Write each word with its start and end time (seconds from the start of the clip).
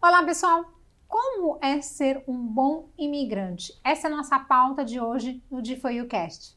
Olá, 0.00 0.22
pessoal! 0.22 0.64
Como 1.08 1.58
é 1.60 1.80
ser 1.80 2.22
um 2.28 2.36
bom 2.36 2.88
imigrante? 2.96 3.72
Essa 3.82 4.06
é 4.06 4.12
a 4.12 4.16
nossa 4.16 4.38
pauta 4.38 4.84
de 4.84 5.00
hoje 5.00 5.42
no 5.50 5.60
De 5.60 5.74
Foi 5.74 6.00
o 6.00 6.06
Cast. 6.06 6.56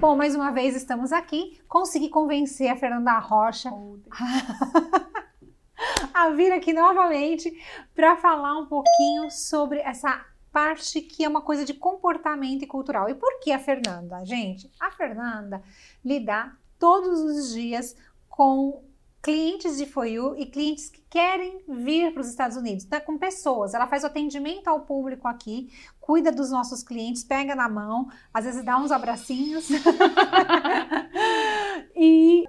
Bom, 0.00 0.16
mais 0.16 0.34
uma 0.34 0.50
vez 0.50 0.74
estamos 0.74 1.12
aqui. 1.12 1.60
Consegui 1.68 2.08
convencer 2.08 2.70
a 2.70 2.76
Fernanda 2.76 3.18
Rocha 3.18 3.68
a 6.14 6.30
vir 6.30 6.52
aqui 6.52 6.72
novamente 6.72 7.52
para 7.94 8.16
falar 8.16 8.56
um 8.56 8.64
pouquinho 8.64 9.30
sobre 9.30 9.80
essa 9.80 10.24
parte 10.56 11.02
que 11.02 11.22
é 11.22 11.28
uma 11.28 11.42
coisa 11.42 11.66
de 11.66 11.74
comportamento 11.74 12.62
e 12.62 12.66
cultural. 12.66 13.10
E 13.10 13.14
por 13.14 13.40
que 13.40 13.52
a 13.52 13.58
Fernanda? 13.58 14.24
Gente, 14.24 14.70
a 14.80 14.90
Fernanda 14.90 15.62
lida 16.02 16.50
todos 16.78 17.20
os 17.20 17.52
dias 17.52 17.94
com 18.26 18.82
clientes 19.20 19.76
de 19.76 19.84
FOIU 19.84 20.34
e 20.38 20.46
clientes 20.46 20.88
que 20.88 21.02
querem 21.10 21.60
vir 21.68 22.10
para 22.14 22.22
os 22.22 22.28
Estados 22.30 22.56
Unidos, 22.56 22.86
tá? 22.86 22.98
com 23.02 23.18
pessoas. 23.18 23.74
Ela 23.74 23.86
faz 23.86 24.02
o 24.02 24.06
atendimento 24.06 24.68
ao 24.68 24.80
público 24.80 25.28
aqui, 25.28 25.70
cuida 26.00 26.32
dos 26.32 26.50
nossos 26.50 26.82
clientes, 26.82 27.22
pega 27.22 27.54
na 27.54 27.68
mão, 27.68 28.08
às 28.32 28.46
vezes 28.46 28.64
dá 28.64 28.78
uns 28.78 28.90
abracinhos. 28.90 29.68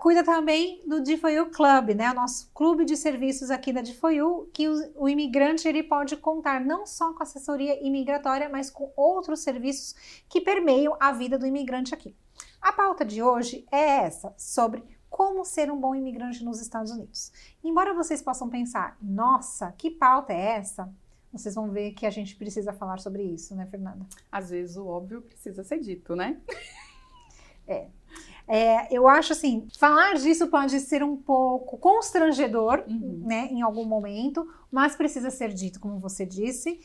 cuida 0.08 0.24
também 0.24 0.82
do 0.88 1.04
DFOU 1.04 1.48
Club, 1.52 1.90
né? 1.90 2.10
O 2.12 2.14
nosso 2.14 2.50
clube 2.54 2.86
de 2.86 2.96
serviços 2.96 3.52
aqui 3.52 3.74
da 3.74 3.82
DFOU, 3.82 4.50
que 4.54 4.70
o, 4.70 4.94
o, 4.96 5.10
imigrante 5.10 5.68
ele 5.68 5.84
pode 5.84 6.16
contar 6.16 6.62
não 6.62 6.86
só 6.86 7.12
com 7.12 7.22
assessoria 7.22 7.86
imigratória, 7.86 8.48
mas 8.48 8.70
com 8.70 8.90
outros 8.96 9.42
serviços 9.42 9.94
que 10.30 10.40
permeiam 10.40 10.96
a 10.98 11.12
vida 11.12 11.38
do 11.38 11.46
imigrante 11.46 11.94
aqui. 11.94 12.16
A 12.62 12.72
pauta 12.72 13.04
de 13.04 13.22
hoje 13.22 13.68
é 13.70 14.06
essa, 14.06 14.34
sobre 14.38 14.82
como 15.10 15.44
ser 15.44 15.70
um 15.70 15.78
bom 15.78 15.94
imigrante 15.94 16.42
nos 16.42 16.62
Estados 16.62 16.94
Unidos. 16.94 17.34
Embora 17.62 17.94
vocês 17.94 18.22
possam 18.22 18.50
pensar, 18.50 18.98
nossa, 19.02 19.74
que 19.74 19.92
pauta 19.92 20.32
é 20.32 20.56
essa? 20.56 20.90
Vocês 21.34 21.54
vão 21.54 21.70
ver 21.70 21.92
que 21.92 22.06
a 22.06 22.10
gente 22.10 22.34
precisa 22.38 22.72
falar 22.72 23.00
sobre 23.00 23.24
isso, 23.24 23.54
né, 23.54 23.66
Fernanda? 23.66 24.06
Às 24.32 24.52
vezes 24.52 24.78
o 24.78 24.88
óbvio 24.88 25.22
precisa 25.22 25.66
ser 25.66 25.82
dito, 25.82 26.16
né? 26.16 26.40
É. 27.68 27.90
É, 28.48 28.96
eu 28.96 29.08
acho 29.08 29.34
assim, 29.34 29.68
falar 29.78 30.16
disso 30.16 30.48
pode 30.48 30.80
ser 30.80 31.04
um 31.04 31.18
pouco 31.18 31.78
constrangedor, 31.78 32.84
uhum. 32.88 33.24
né, 33.26 33.50
em 33.52 33.62
algum 33.62 33.84
momento, 33.84 34.48
mas 34.72 34.96
precisa 34.96 35.30
ser 35.30 35.54
dito, 35.54 35.80
como 35.80 36.00
você 36.00 36.26
disse, 36.26 36.80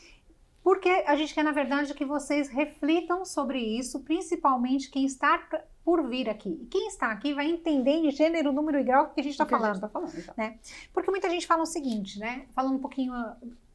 porque 0.63 0.89
a 0.89 1.15
gente 1.15 1.33
quer, 1.33 1.43
na 1.43 1.51
verdade, 1.51 1.93
que 1.93 2.05
vocês 2.05 2.47
reflitam 2.47 3.25
sobre 3.25 3.59
isso, 3.59 3.99
principalmente 3.99 4.89
quem 4.89 5.05
está 5.05 5.37
por 5.83 6.07
vir 6.07 6.29
aqui. 6.29 6.57
E 6.61 6.65
quem 6.67 6.87
está 6.87 7.11
aqui 7.11 7.33
vai 7.33 7.47
entender 7.47 7.91
em 7.91 8.09
gênero, 8.09 8.53
número 8.53 8.79
e 8.79 8.83
grau 8.83 9.05
o 9.05 9.09
que 9.09 9.19
a 9.19 9.23
gente 9.23 9.33
está 9.33 9.45
falando. 9.45 9.81
Tá 9.81 9.89
falando 9.89 10.17
então. 10.17 10.33
né? 10.37 10.57
Porque 10.93 11.11
muita 11.11 11.29
gente 11.29 11.45
fala 11.45 11.63
o 11.63 11.65
seguinte, 11.65 12.17
né? 12.17 12.45
Falando 12.55 12.75
um 12.75 12.79
pouquinho 12.79 13.13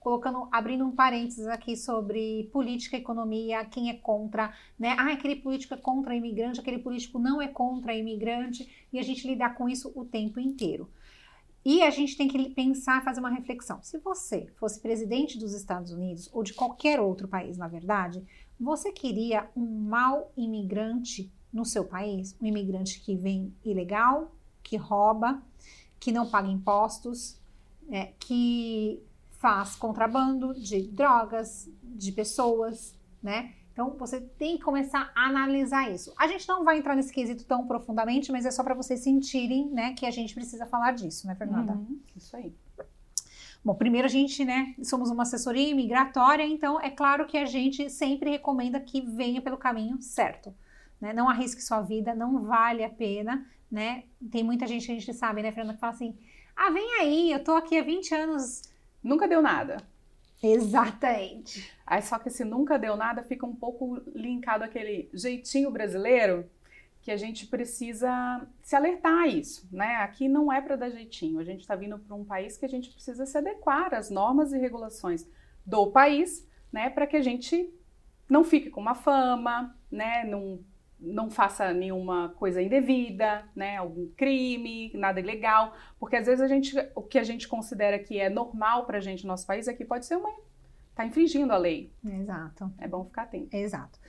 colocando, 0.08 0.48
abrindo 0.50 0.86
um 0.86 0.90
parênteses 0.90 1.46
aqui 1.46 1.76
sobre 1.76 2.48
política, 2.50 2.96
economia, 2.96 3.62
quem 3.66 3.90
é 3.90 3.94
contra, 3.94 4.54
né? 4.78 4.96
Ah, 4.98 5.12
aquele 5.12 5.36
político 5.36 5.74
é 5.74 5.76
contra 5.76 6.14
imigrante, 6.14 6.60
aquele 6.60 6.78
político 6.78 7.18
não 7.18 7.42
é 7.42 7.46
contra 7.46 7.94
imigrante, 7.94 8.86
e 8.90 8.98
a 8.98 9.02
gente 9.02 9.26
lidar 9.26 9.54
com 9.54 9.68
isso 9.68 9.92
o 9.94 10.06
tempo 10.06 10.40
inteiro. 10.40 10.88
E 11.62 11.82
a 11.82 11.90
gente 11.90 12.16
tem 12.16 12.26
que 12.26 12.48
pensar, 12.54 13.04
fazer 13.04 13.20
uma 13.20 13.28
reflexão. 13.28 13.82
Se 13.82 13.98
você 13.98 14.46
fosse 14.56 14.80
presidente 14.80 15.38
dos 15.38 15.52
Estados 15.52 15.92
Unidos 15.92 16.30
ou 16.32 16.42
de 16.42 16.54
qualquer 16.54 16.98
outro 16.98 17.28
país, 17.28 17.58
na 17.58 17.68
verdade, 17.68 18.24
você 18.58 18.90
queria 18.90 19.50
um 19.54 19.66
mau 19.66 20.32
imigrante 20.34 21.30
no 21.52 21.66
seu 21.66 21.84
país? 21.84 22.34
Um 22.40 22.46
imigrante 22.46 22.98
que 23.00 23.14
vem 23.14 23.52
ilegal, 23.62 24.34
que 24.62 24.78
rouba, 24.78 25.42
que 26.00 26.10
não 26.10 26.30
paga 26.30 26.48
impostos, 26.48 27.38
é, 27.90 28.12
que 28.18 29.02
faz 29.38 29.74
contrabando 29.76 30.52
de 30.54 30.82
drogas, 30.82 31.70
de 31.82 32.12
pessoas, 32.12 32.94
né? 33.22 33.54
Então 33.72 33.94
você 33.96 34.20
tem 34.20 34.56
que 34.56 34.64
começar 34.64 35.12
a 35.14 35.26
analisar 35.26 35.88
isso. 35.88 36.12
A 36.18 36.26
gente 36.26 36.48
não 36.48 36.64
vai 36.64 36.78
entrar 36.78 36.96
nesse 36.96 37.12
quesito 37.12 37.44
tão 37.44 37.64
profundamente, 37.64 38.32
mas 38.32 38.44
é 38.44 38.50
só 38.50 38.64
para 38.64 38.74
vocês 38.74 39.00
sentirem, 39.00 39.68
né, 39.68 39.92
que 39.92 40.04
a 40.04 40.10
gente 40.10 40.34
precisa 40.34 40.66
falar 40.66 40.90
disso, 40.92 41.28
né, 41.28 41.36
Fernanda? 41.36 41.74
Uhum, 41.74 42.00
isso 42.16 42.36
aí. 42.36 42.52
Bom, 43.64 43.76
primeiro 43.76 44.06
a 44.06 44.10
gente, 44.10 44.44
né, 44.44 44.74
somos 44.82 45.10
uma 45.10 45.22
assessoria 45.22 45.68
imigratória, 45.68 46.44
então 46.44 46.80
é 46.80 46.90
claro 46.90 47.24
que 47.26 47.38
a 47.38 47.44
gente 47.44 47.88
sempre 47.88 48.30
recomenda 48.30 48.80
que 48.80 49.00
venha 49.00 49.40
pelo 49.40 49.56
caminho 49.56 50.02
certo. 50.02 50.52
Né? 51.00 51.12
Não 51.12 51.28
arrisque 51.28 51.62
sua 51.62 51.80
vida, 51.80 52.16
não 52.16 52.42
vale 52.42 52.82
a 52.82 52.90
pena, 52.90 53.46
né? 53.70 54.02
Tem 54.32 54.42
muita 54.42 54.66
gente 54.66 54.86
que 54.86 54.92
a 54.92 54.94
gente 54.96 55.14
sabe, 55.14 55.40
né, 55.42 55.52
Fernanda, 55.52 55.74
que 55.74 55.80
fala 55.80 55.92
assim: 55.92 56.18
ah, 56.56 56.70
vem 56.70 57.00
aí, 57.00 57.30
eu 57.30 57.44
tô 57.44 57.52
aqui 57.52 57.78
há 57.78 57.82
20 57.84 58.14
anos 58.14 58.62
Nunca 59.02 59.28
deu 59.28 59.40
nada. 59.40 59.78
Exatamente. 60.42 61.72
Aí 61.86 62.02
só 62.02 62.18
que 62.18 62.28
esse 62.28 62.44
nunca 62.44 62.78
deu 62.78 62.96
nada 62.96 63.22
fica 63.22 63.44
um 63.44 63.54
pouco 63.54 64.00
linkado 64.14 64.64
àquele 64.64 65.08
jeitinho 65.12 65.70
brasileiro 65.70 66.48
que 67.00 67.10
a 67.10 67.16
gente 67.16 67.46
precisa 67.46 68.46
se 68.62 68.76
alertar 68.76 69.22
a 69.22 69.26
isso, 69.26 69.66
né? 69.72 69.96
Aqui 69.96 70.28
não 70.28 70.52
é 70.52 70.60
para 70.60 70.76
dar 70.76 70.90
jeitinho. 70.90 71.38
A 71.38 71.44
gente 71.44 71.60
está 71.60 71.74
vindo 71.74 71.98
para 71.98 72.14
um 72.14 72.24
país 72.24 72.56
que 72.56 72.66
a 72.66 72.68
gente 72.68 72.90
precisa 72.90 73.24
se 73.24 73.38
adequar 73.38 73.94
às 73.94 74.10
normas 74.10 74.52
e 74.52 74.58
regulações 74.58 75.26
do 75.64 75.90
país, 75.90 76.46
né? 76.72 76.90
Para 76.90 77.06
que 77.06 77.16
a 77.16 77.22
gente 77.22 77.72
não 78.28 78.44
fique 78.44 78.68
com 78.68 78.80
uma 78.80 78.94
fama, 78.94 79.74
né? 79.90 80.24
Não 80.24 80.60
não 81.00 81.30
faça 81.30 81.72
nenhuma 81.72 82.30
coisa 82.30 82.60
indevida, 82.60 83.44
né, 83.54 83.76
algum 83.76 84.08
crime, 84.16 84.90
nada 84.94 85.20
ilegal, 85.20 85.74
porque 85.98 86.16
às 86.16 86.26
vezes 86.26 86.40
a 86.40 86.48
gente, 86.48 86.74
o 86.94 87.02
que 87.02 87.18
a 87.18 87.24
gente 87.24 87.46
considera 87.46 87.98
que 87.98 88.18
é 88.18 88.28
normal 88.28 88.84
para 88.86 88.98
a 88.98 89.00
gente 89.00 89.24
no 89.24 89.28
nosso 89.28 89.46
país 89.46 89.68
aqui 89.68 89.84
pode 89.84 90.06
ser 90.06 90.16
uma 90.16 90.30
tá 90.98 91.06
infringindo 91.06 91.52
a 91.52 91.56
lei. 91.56 91.92
Exato. 92.04 92.72
É 92.76 92.88
bom 92.88 93.04
ficar 93.04 93.22
atento. 93.22 93.54
Exato. 93.54 94.00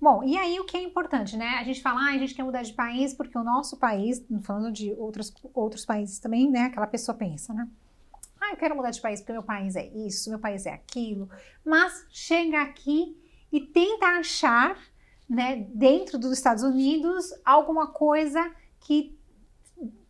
Bom, 0.00 0.22
e 0.22 0.36
aí 0.36 0.60
o 0.60 0.64
que 0.64 0.76
é 0.76 0.82
importante, 0.82 1.36
né? 1.36 1.56
A 1.58 1.64
gente 1.64 1.82
fala, 1.82 2.00
ah, 2.02 2.14
a 2.14 2.18
gente 2.18 2.34
quer 2.34 2.44
mudar 2.44 2.62
de 2.62 2.72
país 2.72 3.12
porque 3.12 3.36
o 3.36 3.42
nosso 3.42 3.78
país, 3.78 4.24
falando 4.42 4.70
de 4.70 4.92
outros, 4.92 5.34
outros 5.52 5.84
países 5.84 6.20
também, 6.20 6.48
né? 6.48 6.64
Aquela 6.64 6.86
pessoa 6.86 7.16
pensa, 7.16 7.52
né? 7.52 7.66
Ah, 8.40 8.50
eu 8.52 8.56
quero 8.56 8.76
mudar 8.76 8.90
de 8.90 9.00
país 9.00 9.20
porque 9.20 9.32
meu 9.32 9.42
país 9.42 9.74
é 9.74 9.86
isso, 9.86 10.30
meu 10.30 10.38
país 10.38 10.66
é 10.66 10.72
aquilo. 10.72 11.28
Mas 11.64 12.06
chega 12.10 12.62
aqui 12.62 13.16
e 13.50 13.60
tenta 13.60 14.06
achar 14.18 14.78
né, 15.28 15.66
dentro 15.74 16.18
dos 16.18 16.32
Estados 16.32 16.62
Unidos 16.62 17.32
alguma 17.44 17.88
coisa 17.88 18.50
que 18.80 19.16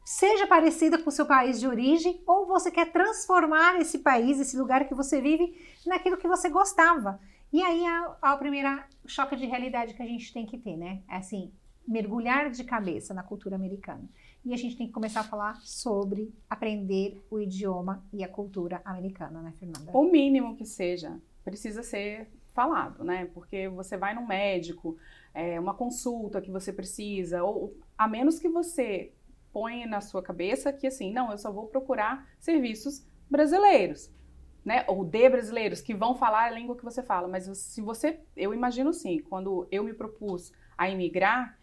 seja 0.04 0.46
parecida 0.46 0.98
com 0.98 1.08
o 1.08 1.12
seu 1.12 1.26
país 1.26 1.58
de 1.58 1.66
origem, 1.66 2.22
ou 2.26 2.46
você 2.46 2.70
quer 2.70 2.92
transformar 2.92 3.80
esse 3.80 3.98
país, 3.98 4.38
esse 4.38 4.56
lugar 4.56 4.86
que 4.86 4.94
você 4.94 5.20
vive, 5.20 5.56
naquilo 5.84 6.16
que 6.16 6.28
você 6.28 6.48
gostava. 6.48 7.18
E 7.52 7.60
aí 7.60 7.84
a, 7.84 8.16
a 8.22 8.36
primeira 8.36 8.86
choque 9.04 9.34
de 9.34 9.46
realidade 9.46 9.94
que 9.94 10.02
a 10.02 10.06
gente 10.06 10.32
tem 10.32 10.46
que 10.46 10.58
ter, 10.58 10.76
né? 10.76 11.02
É 11.08 11.16
assim, 11.16 11.52
mergulhar 11.86 12.50
de 12.50 12.62
cabeça 12.62 13.12
na 13.14 13.22
cultura 13.22 13.56
americana. 13.56 14.08
E 14.44 14.54
a 14.54 14.56
gente 14.56 14.76
tem 14.76 14.86
que 14.86 14.92
começar 14.92 15.20
a 15.20 15.24
falar 15.24 15.60
sobre 15.62 16.32
aprender 16.48 17.20
o 17.28 17.40
idioma 17.40 18.04
e 18.12 18.22
a 18.22 18.28
cultura 18.28 18.80
americana, 18.84 19.42
né, 19.42 19.52
Fernanda? 19.58 19.90
O 19.92 20.04
mínimo 20.04 20.56
que 20.56 20.64
seja, 20.64 21.20
precisa 21.44 21.82
ser 21.82 22.30
falado, 22.56 23.04
né? 23.04 23.28
Porque 23.34 23.68
você 23.68 23.96
vai 23.96 24.14
no 24.14 24.26
médico, 24.26 24.96
é, 25.34 25.60
uma 25.60 25.74
consulta 25.74 26.40
que 26.40 26.50
você 26.50 26.72
precisa, 26.72 27.44
ou 27.44 27.76
a 27.96 28.08
menos 28.08 28.38
que 28.38 28.48
você 28.48 29.12
ponha 29.52 29.86
na 29.86 30.00
sua 30.00 30.22
cabeça 30.22 30.72
que 30.72 30.86
assim, 30.86 31.12
não, 31.12 31.30
eu 31.30 31.38
só 31.38 31.52
vou 31.52 31.66
procurar 31.66 32.26
serviços 32.40 33.06
brasileiros, 33.30 34.10
né? 34.64 34.84
Ou 34.88 35.04
de 35.04 35.28
brasileiros 35.28 35.82
que 35.82 35.94
vão 35.94 36.14
falar 36.16 36.44
a 36.44 36.50
língua 36.50 36.76
que 36.76 36.84
você 36.84 37.02
fala. 37.02 37.28
Mas 37.28 37.44
se 37.44 37.82
você, 37.82 38.20
eu 38.34 38.54
imagino 38.54 38.92
sim, 38.92 39.20
quando 39.20 39.68
eu 39.70 39.84
me 39.84 39.92
propus 39.92 40.52
a 40.76 40.88
imigrar, 40.88 41.58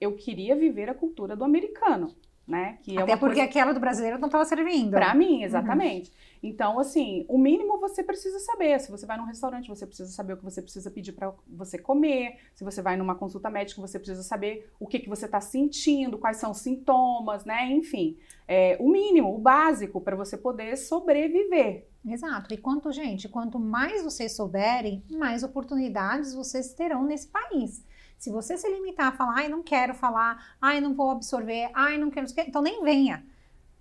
eu 0.00 0.16
queria 0.16 0.56
viver 0.56 0.90
a 0.90 0.94
cultura 0.94 1.36
do 1.36 1.44
americano 1.44 2.14
né? 2.46 2.78
Que 2.82 2.98
é 2.98 3.02
Até 3.02 3.12
é 3.12 3.16
porque 3.16 3.36
coisa... 3.36 3.48
aquela 3.48 3.72
do 3.72 3.80
brasileiro 3.80 4.18
não 4.18 4.26
estava 4.26 4.44
servindo. 4.44 4.90
Para 4.90 5.14
mim, 5.14 5.42
exatamente. 5.42 6.10
Uhum. 6.10 6.16
Então, 6.42 6.80
assim, 6.80 7.24
o 7.28 7.38
mínimo 7.38 7.78
você 7.78 8.02
precisa 8.02 8.40
saber. 8.40 8.80
Se 8.80 8.90
você 8.90 9.06
vai 9.06 9.16
num 9.16 9.24
restaurante, 9.24 9.68
você 9.68 9.86
precisa 9.86 10.10
saber 10.10 10.32
o 10.32 10.36
que 10.36 10.44
você 10.44 10.60
precisa 10.60 10.90
pedir 10.90 11.12
para 11.12 11.32
você 11.46 11.78
comer. 11.78 12.38
Se 12.52 12.64
você 12.64 12.82
vai 12.82 12.96
numa 12.96 13.14
consulta 13.14 13.48
médica, 13.48 13.80
você 13.80 13.96
precisa 13.96 14.24
saber 14.24 14.68
o 14.80 14.86
que, 14.86 14.98
que 14.98 15.08
você 15.08 15.26
está 15.26 15.40
sentindo, 15.40 16.18
quais 16.18 16.38
são 16.38 16.50
os 16.50 16.58
sintomas, 16.58 17.44
né? 17.44 17.70
Enfim, 17.70 18.18
é, 18.48 18.76
o 18.80 18.90
mínimo, 18.90 19.32
o 19.32 19.38
básico 19.38 20.00
para 20.00 20.16
você 20.16 20.36
poder 20.36 20.76
sobreviver. 20.76 21.86
Exato. 22.04 22.52
E 22.52 22.56
quanto, 22.56 22.90
gente, 22.90 23.28
quanto 23.28 23.60
mais 23.60 24.02
vocês 24.02 24.34
souberem, 24.34 25.04
mais 25.10 25.44
oportunidades 25.44 26.34
vocês 26.34 26.74
terão 26.74 27.04
nesse 27.04 27.28
país. 27.28 27.84
Se 28.18 28.30
você 28.30 28.56
se 28.56 28.68
limitar 28.68 29.08
a 29.08 29.12
falar, 29.12 29.36
ai, 29.36 29.48
não 29.48 29.62
quero 29.62 29.94
falar, 29.94 30.56
ai, 30.60 30.80
não 30.80 30.94
vou 30.94 31.10
absorver, 31.10 31.70
ai, 31.72 31.98
não 31.98 32.10
quero, 32.10 32.26
então 32.46 32.62
nem 32.62 32.82
venha. 32.82 33.24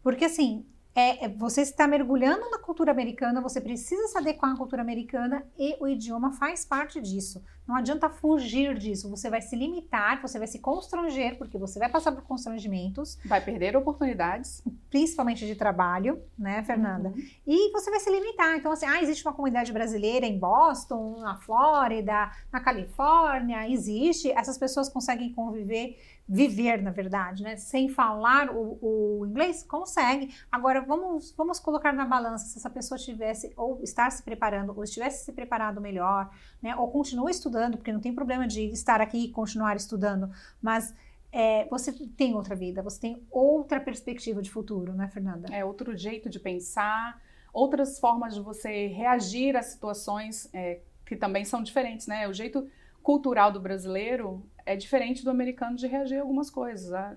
Porque 0.04 0.25
assim, 0.25 0.66
é, 0.94 1.26
é, 1.26 1.30
você 1.30 1.62
está 1.62 1.88
mergulhando 1.88 2.50
na 2.50 2.60
cultura 2.60 2.92
americana, 2.92 3.42
você 3.42 3.62
precisa 3.62 4.08
se 4.08 4.18
adequar 4.18 4.52
à 4.52 4.58
cultura 4.58 4.82
americana 4.82 5.46
e 5.58 5.76
o 5.80 5.88
idioma 5.88 6.34
faz 6.34 6.66
parte 6.66 7.00
disso. 7.02 7.42
Não 7.68 7.76
adianta 7.76 8.10
fugir 8.10 8.78
disso, 8.78 9.10
você 9.10 9.30
vai 9.30 9.42
se 9.42 9.56
limitar, 9.56 10.22
você 10.22 10.38
vai 10.38 10.48
se 10.48 10.60
constranger, 10.60 11.38
porque 11.38 11.58
você 11.58 11.80
vai 11.80 11.88
passar 11.88 12.12
por 12.12 12.24
constrangimentos. 12.24 13.18
Vai 13.24 13.40
perder 13.40 13.78
oportunidades. 13.78 14.62
Principalmente 14.90 15.46
de 15.46 15.56
trabalho, 15.56 16.22
né, 16.38 16.62
Fernanda? 16.64 17.10
Uhum. 17.10 17.24
E 17.48 17.72
você 17.72 17.90
vai 17.90 18.00
se 18.02 18.10
limitar. 18.10 18.58
Então, 18.58 18.74
assim, 18.74 18.86
ah, 18.86 19.02
existe 19.02 19.26
uma 19.26 19.34
comunidade 19.34 19.72
brasileira 19.72 20.26
em 20.26 20.38
Boston, 20.38 21.20
na 21.20 21.38
Flórida, 21.38 22.32
na 22.52 22.60
Califórnia, 22.60 23.70
existe. 23.70 24.30
Essas 24.32 24.58
pessoas 24.58 24.90
conseguem 24.90 25.32
conviver 25.32 25.98
viver, 26.33 26.81
na 26.81 26.92
verdade, 26.92 27.44
né? 27.44 27.57
Sem 27.57 27.89
falar 27.89 28.50
o, 28.50 28.80
o, 28.81 29.25
inglês, 29.25 29.63
consegue. 29.63 30.33
Agora, 30.50 30.80
vamos, 30.80 31.33
vamos 31.36 31.60
colocar 31.60 31.92
na 31.92 32.06
balança 32.06 32.45
se 32.45 32.57
essa 32.57 32.69
pessoa 32.69 32.98
tivesse 32.98 33.51
ou 33.57 33.83
estar 33.83 34.10
se 34.10 34.24
preparando, 34.24 34.74
ou 34.74 34.81
estivesse 34.81 35.25
se 35.25 35.33
preparado 35.33 35.81
melhor, 35.81 36.31
né? 36.62 36.74
Ou 36.78 36.89
continua 36.89 37.30
estudando, 37.30 37.75
porque 37.75 37.92
não 37.92 38.00
tem 38.00 38.16
problema 38.16 38.48
de 38.48 38.62
estar 38.68 39.01
aqui 39.01 39.25
e 39.25 39.30
continuar 39.30 39.75
estudando, 39.75 40.31
mas 40.62 40.95
é, 41.33 41.66
você 41.66 41.92
tem 41.92 42.33
outra 42.33 42.56
vida, 42.56 42.81
você 42.81 43.01
tem 43.01 43.28
outra 43.30 43.81
perspectiva 43.81 44.42
de 44.42 44.50
futuro, 44.50 44.94
né, 44.94 45.10
Fernanda? 45.10 45.54
É 45.54 45.66
outro 45.66 45.98
jeito 45.98 46.30
de 46.30 46.39
pensar, 46.39 47.22
outras 47.51 48.00
formas 48.00 48.33
de 48.33 48.39
você 48.39 48.88
reagir 48.88 49.57
a 49.57 49.62
situações 49.62 50.50
é, 50.54 50.80
que 51.06 51.18
também 51.18 51.44
são 51.44 51.62
diferentes, 51.62 52.07
né? 52.07 52.25
O 52.25 52.33
jeito 52.33 52.69
cultural 53.04 53.51
do 53.51 53.60
brasileiro 53.60 54.45
é 54.66 54.75
diferente 54.75 55.24
do 55.24 55.30
americano 55.30 55.75
de 55.75 55.88
reagir 55.88 56.18
a 56.18 56.22
algumas 56.22 56.50
coisas. 56.50 56.92
A 56.94 57.16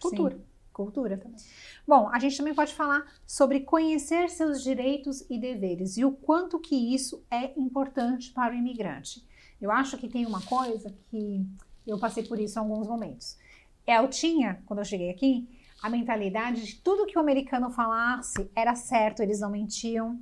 cultura. 0.00 0.36
Sim, 0.36 0.44
cultura 0.72 1.18
também. 1.18 1.38
Bom, 1.86 2.08
a 2.08 2.18
gente 2.18 2.36
também 2.36 2.54
pode 2.54 2.72
falar 2.72 3.04
sobre 3.26 3.60
conhecer 3.60 4.30
seus 4.30 4.62
direitos 4.62 5.24
e 5.28 5.38
deveres 5.38 5.96
e 5.96 6.04
o 6.04 6.12
quanto 6.12 6.58
que 6.58 6.94
isso 6.94 7.24
é 7.30 7.52
importante 7.58 8.32
para 8.32 8.54
o 8.54 8.56
imigrante. 8.56 9.24
Eu 9.60 9.70
acho 9.70 9.98
que 9.98 10.08
tem 10.08 10.24
uma 10.24 10.40
coisa 10.40 10.94
que 11.10 11.46
eu 11.86 11.98
passei 11.98 12.22
por 12.22 12.38
isso 12.38 12.58
em 12.58 12.62
alguns 12.62 12.86
momentos. 12.86 13.38
Eu 13.86 14.08
tinha, 14.08 14.62
quando 14.66 14.78
eu 14.78 14.84
cheguei 14.84 15.10
aqui, 15.10 15.48
a 15.82 15.90
mentalidade 15.90 16.64
de 16.64 16.76
tudo 16.76 17.06
que 17.06 17.16
o 17.16 17.20
americano 17.20 17.70
falasse 17.70 18.50
era 18.54 18.74
certo, 18.74 19.22
eles 19.22 19.40
não 19.40 19.50
mentiam, 19.50 20.18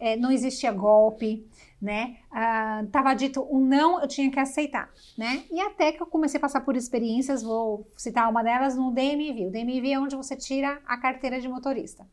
é, 0.00 0.16
não 0.16 0.30
existia 0.30 0.72
golpe, 0.72 1.46
né? 1.82 2.16
Uh, 2.30 2.86
tava 2.86 3.12
dito 3.12 3.44
um 3.50 3.58
não, 3.58 4.00
eu 4.00 4.06
tinha 4.06 4.30
que 4.30 4.38
aceitar, 4.38 4.88
né? 5.18 5.42
E 5.50 5.60
até 5.60 5.90
que 5.90 6.00
eu 6.00 6.06
comecei 6.06 6.38
a 6.38 6.40
passar 6.40 6.60
por 6.60 6.76
experiências, 6.76 7.42
vou 7.42 7.90
citar 7.96 8.30
uma 8.30 8.44
delas 8.44 8.76
no 8.76 8.92
DMV. 8.92 9.48
O 9.48 9.50
DMV 9.50 9.92
é 9.92 9.98
onde 9.98 10.14
você 10.14 10.36
tira 10.36 10.80
a 10.86 10.96
carteira 10.96 11.40
de 11.40 11.48
motorista. 11.48 12.06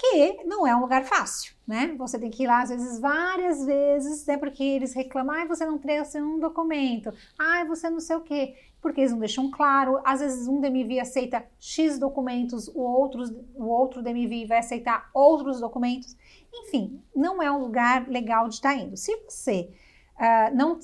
Que 0.00 0.44
não 0.44 0.64
é 0.64 0.74
um 0.76 0.80
lugar 0.80 1.04
fácil, 1.04 1.54
né? 1.66 1.92
Você 1.98 2.20
tem 2.20 2.30
que 2.30 2.44
ir 2.44 2.46
lá, 2.46 2.62
às 2.62 2.68
vezes, 2.70 3.00
várias 3.00 3.66
vezes, 3.66 4.24
né? 4.26 4.36
Porque 4.36 4.62
eles 4.62 4.94
reclamam, 4.94 5.34
ai, 5.34 5.48
você 5.48 5.66
não 5.66 5.76
trouxe 5.76 6.22
um 6.22 6.38
documento, 6.38 7.12
ai, 7.36 7.66
você 7.66 7.90
não 7.90 7.98
sei 7.98 8.14
o 8.14 8.20
quê. 8.20 8.54
Porque 8.80 9.00
eles 9.00 9.10
não 9.10 9.18
deixam 9.18 9.50
claro. 9.50 10.00
Às 10.04 10.20
vezes, 10.20 10.46
um 10.46 10.60
DMV 10.60 11.00
aceita 11.00 11.44
X 11.58 11.98
documentos, 11.98 12.68
o 12.68 12.80
outro, 12.80 13.24
o 13.56 13.66
outro 13.66 14.00
DMV 14.00 14.46
vai 14.46 14.58
aceitar 14.58 15.10
outros 15.12 15.58
documentos. 15.58 16.16
Enfim, 16.54 17.02
não 17.14 17.42
é 17.42 17.50
um 17.50 17.58
lugar 17.58 18.08
legal 18.08 18.48
de 18.48 18.54
estar 18.54 18.76
indo. 18.76 18.96
Se 18.96 19.16
você 19.28 19.68
uh, 20.14 20.56
não 20.56 20.78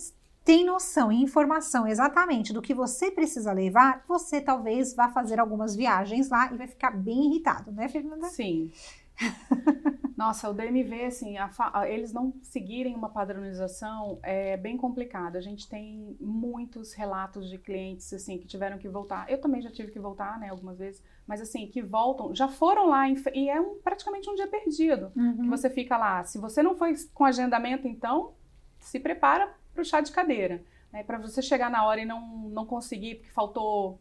tem 0.45 0.65
noção 0.65 1.11
e 1.11 1.23
informação 1.23 1.87
exatamente 1.87 2.53
do 2.53 2.61
que 2.61 2.75
você 2.75 3.11
precisa 3.11 3.53
levar, 3.53 4.05
você 4.07 4.41
talvez 4.41 4.95
vá 4.95 5.09
fazer 5.09 5.41
algumas 5.41 5.75
viagens 5.75 6.29
lá 6.29 6.53
e 6.53 6.57
vai 6.57 6.67
ficar 6.67 6.91
bem 6.91 7.31
irritado, 7.31 7.73
né, 7.73 7.89
Fernanda? 7.89 8.27
Sim. 8.29 8.71
Nossa, 10.17 10.49
o 10.49 10.55
DMV, 10.55 11.07
assim, 11.07 11.37
a, 11.37 11.51
a, 11.73 11.89
eles 11.89 12.13
não 12.13 12.33
seguirem 12.41 12.95
uma 12.95 13.09
padronização 13.09 14.19
é 14.23 14.57
bem 14.57 14.77
complicado. 14.77 15.37
A 15.37 15.41
gente 15.41 15.69
tem 15.69 16.17
muitos 16.21 16.93
relatos 16.93 17.51
de 17.51 17.59
clientes, 17.59 18.13
assim, 18.13 18.39
que 18.39 18.47
tiveram 18.47 18.79
que 18.79 18.89
voltar. 18.89 19.29
Eu 19.29 19.41
também 19.41 19.61
já 19.61 19.71
tive 19.71 19.91
que 19.91 19.99
voltar, 19.99 20.39
né, 20.39 20.51
algumas 20.51 20.79
vezes, 20.79 21.03
mas 21.27 21.41
assim, 21.41 21.67
que 21.67 21.83
voltam, 21.83 22.35
já 22.35 22.49
foram 22.49 22.89
lá 22.89 23.09
em, 23.09 23.17
e 23.35 23.49
é 23.49 23.61
um, 23.61 23.77
praticamente 23.81 24.31
um 24.31 24.35
dia 24.35 24.47
perdido. 24.47 25.11
Uhum. 25.17 25.43
Que 25.43 25.49
você 25.49 25.69
fica 25.69 25.97
lá. 25.97 26.23
Se 26.25 26.39
você 26.39 26.63
não 26.63 26.77
foi 26.77 26.95
com 27.13 27.25
agendamento, 27.25 27.89
então, 27.89 28.33
se 28.79 29.01
prepara 29.01 29.53
para 29.73 29.83
o 29.83 29.85
chá 29.85 30.01
de 30.01 30.13
cadeira. 30.13 30.63
Né, 30.93 31.03
para 31.03 31.19
você 31.19 31.43
chegar 31.43 31.69
na 31.69 31.85
hora 31.85 32.01
e 32.01 32.05
não, 32.05 32.49
não 32.51 32.65
conseguir, 32.65 33.17
porque 33.17 33.33
faltou 33.33 33.99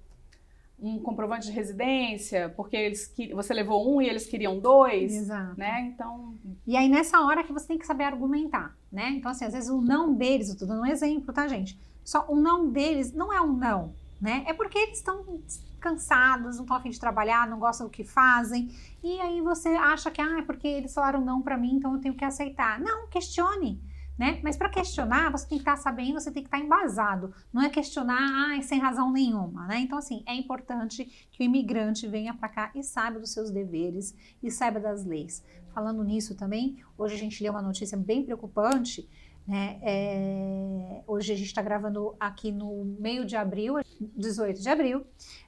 um 0.84 1.00
comprovante 1.00 1.48
de 1.48 1.54
residência, 1.54 2.54
porque 2.58 2.76
eles 2.76 3.14
você 3.34 3.54
levou 3.54 3.96
um 3.96 4.02
e 4.02 4.10
eles 4.10 4.26
queriam 4.26 4.60
dois, 4.60 5.16
Exato. 5.16 5.58
né? 5.58 5.82
Então, 5.94 6.36
e 6.68 6.76
aí 6.76 6.90
nessa 6.90 7.22
hora 7.22 7.44
que 7.44 7.54
você 7.54 7.68
tem 7.68 7.78
que 7.78 7.88
saber 7.88 8.04
argumentar, 8.04 8.76
né? 8.92 9.10
Então 9.12 9.32
assim, 9.32 9.46
às 9.46 9.54
vezes 9.54 9.70
o 9.70 9.82
não 9.82 10.14
deles, 10.14 10.50
eu 10.50 10.58
tô 10.58 10.66
dando 10.66 10.82
um 10.82 10.86
exemplo, 10.86 11.34
tá, 11.34 11.48
gente? 11.48 11.80
Só 12.04 12.26
o 12.28 12.36
não 12.36 12.70
deles 12.70 13.14
não 13.14 13.32
é 13.32 13.40
um 13.42 13.54
não, 13.54 13.94
né? 14.20 14.44
É 14.46 14.54
porque 14.54 14.78
eles 14.78 14.98
estão 14.98 15.40
cansados, 15.80 16.58
não 16.58 16.64
estão 16.64 16.76
afim 16.76 16.90
de 16.90 17.00
trabalhar, 17.00 17.48
não 17.48 17.60
gostam 17.60 17.88
do 17.88 17.92
que 17.92 18.04
fazem, 18.04 18.70
e 19.02 19.22
aí 19.22 19.40
você 19.42 19.70
acha 19.70 20.12
que 20.12 20.22
ah, 20.22 20.40
é 20.40 20.42
porque 20.42 20.68
eles 20.68 20.94
falaram 20.94 21.22
não 21.22 21.42
para 21.42 21.58
mim, 21.58 21.76
então 21.76 21.94
eu 21.94 22.02
tenho 22.02 22.14
que 22.14 22.26
aceitar. 22.26 22.80
Não, 22.80 23.08
questione 23.08 23.82
né? 24.18 24.40
Mas 24.44 24.56
para 24.56 24.70
questionar, 24.70 25.32
você 25.32 25.48
tem 25.48 25.58
que 25.58 25.64
estar 25.64 25.76
sabendo, 25.76 26.20
você 26.20 26.32
tem 26.32 26.44
que 26.44 26.48
estar 26.48 26.60
embasado. 26.60 27.34
Não 27.52 27.62
é 27.62 27.70
questionar 27.70 28.18
ah, 28.58 28.62
sem 28.62 28.80
razão 28.80 29.12
nenhuma, 29.12 29.66
né? 29.68 29.80
Então, 29.80 29.98
assim, 29.98 30.24
é 30.26 30.36
importante 30.36 31.06
que 31.32 31.42
o 31.42 31.46
imigrante 31.46 32.08
venha 32.08 32.34
para 32.34 32.50
cá 32.50 32.72
e 32.76 32.84
saiba 32.84 33.20
dos 33.20 33.32
seus 33.32 33.50
deveres 33.50 34.16
e 34.42 34.52
saiba 34.52 34.80
das 34.80 35.06
leis. 35.06 35.44
Falando 35.74 36.04
nisso 36.04 36.36
também, 36.36 36.78
hoje 36.98 37.16
a 37.16 37.18
gente 37.18 37.42
leu 37.42 37.52
uma 37.52 37.62
notícia 37.62 37.98
bem 37.98 38.24
preocupante, 38.24 39.10
né? 39.48 39.80
É, 39.82 41.04
hoje 41.08 41.34
a 41.34 41.36
gente 41.36 41.48
está 41.48 41.62
gravando 41.62 42.16
aqui 42.20 42.52
no 42.52 42.86
meio 43.00 43.26
de 43.26 43.36
abril, 43.36 43.76
18 44.00 44.62
de 44.62 44.70
abril, 44.70 45.06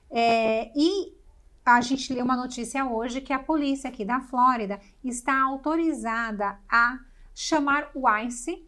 é, 0.10 0.72
e 0.76 1.16
a 1.64 1.80
gente 1.82 2.14
leu 2.14 2.26
uma 2.26 2.36
notícia 2.36 2.86
hoje 2.86 3.22
que 3.22 3.32
a 3.32 3.40
polícia 3.40 3.90
aqui 3.90 4.04
da 4.04 4.20
Flórida 4.22 4.80
está 5.04 5.42
autorizada 5.44 6.60
a 6.70 7.00
chamar 7.36 7.92
o 7.94 8.10
ICE 8.10 8.66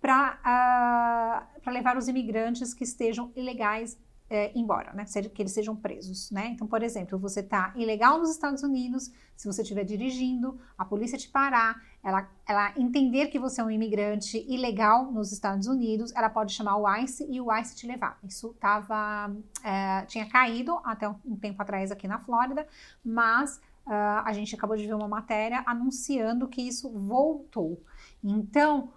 para 0.00 1.48
uh, 1.66 1.70
levar 1.70 1.96
os 1.96 2.06
imigrantes 2.06 2.74
que 2.74 2.84
estejam 2.84 3.32
ilegais 3.34 3.98
é, 4.32 4.50
embora, 4.54 4.94
né? 4.94 5.04
Que 5.34 5.42
eles 5.42 5.52
sejam 5.52 5.76
presos, 5.76 6.30
né? 6.30 6.46
Então, 6.46 6.66
por 6.66 6.82
exemplo, 6.82 7.18
você 7.18 7.40
está 7.40 7.70
ilegal 7.76 8.18
nos 8.18 8.30
Estados 8.30 8.62
Unidos, 8.62 9.12
se 9.36 9.46
você 9.46 9.60
estiver 9.60 9.84
dirigindo, 9.84 10.58
a 10.78 10.86
polícia 10.86 11.18
te 11.18 11.28
parar, 11.28 11.82
ela, 12.02 12.26
ela 12.48 12.72
entender 12.78 13.26
que 13.26 13.38
você 13.38 13.60
é 13.60 13.64
um 13.64 13.70
imigrante 13.70 14.38
ilegal 14.48 15.12
nos 15.12 15.32
Estados 15.32 15.66
Unidos, 15.66 16.14
ela 16.16 16.30
pode 16.30 16.54
chamar 16.54 16.78
o 16.78 16.96
ICE 16.96 17.26
e 17.30 17.42
o 17.42 17.54
ICE 17.54 17.76
te 17.76 17.86
levar. 17.86 18.18
Isso 18.24 18.56
tava, 18.58 19.36
é, 19.62 20.06
tinha 20.06 20.26
caído 20.26 20.80
até 20.82 21.06
um 21.06 21.36
tempo 21.36 21.60
atrás 21.60 21.92
aqui 21.92 22.08
na 22.08 22.18
Flórida, 22.18 22.66
mas 23.04 23.60
uh, 23.86 24.22
a 24.24 24.32
gente 24.32 24.54
acabou 24.54 24.76
de 24.76 24.86
ver 24.86 24.94
uma 24.94 25.08
matéria 25.08 25.62
anunciando 25.66 26.48
que 26.48 26.62
isso 26.62 26.90
voltou. 26.90 27.82
Então, 28.22 28.90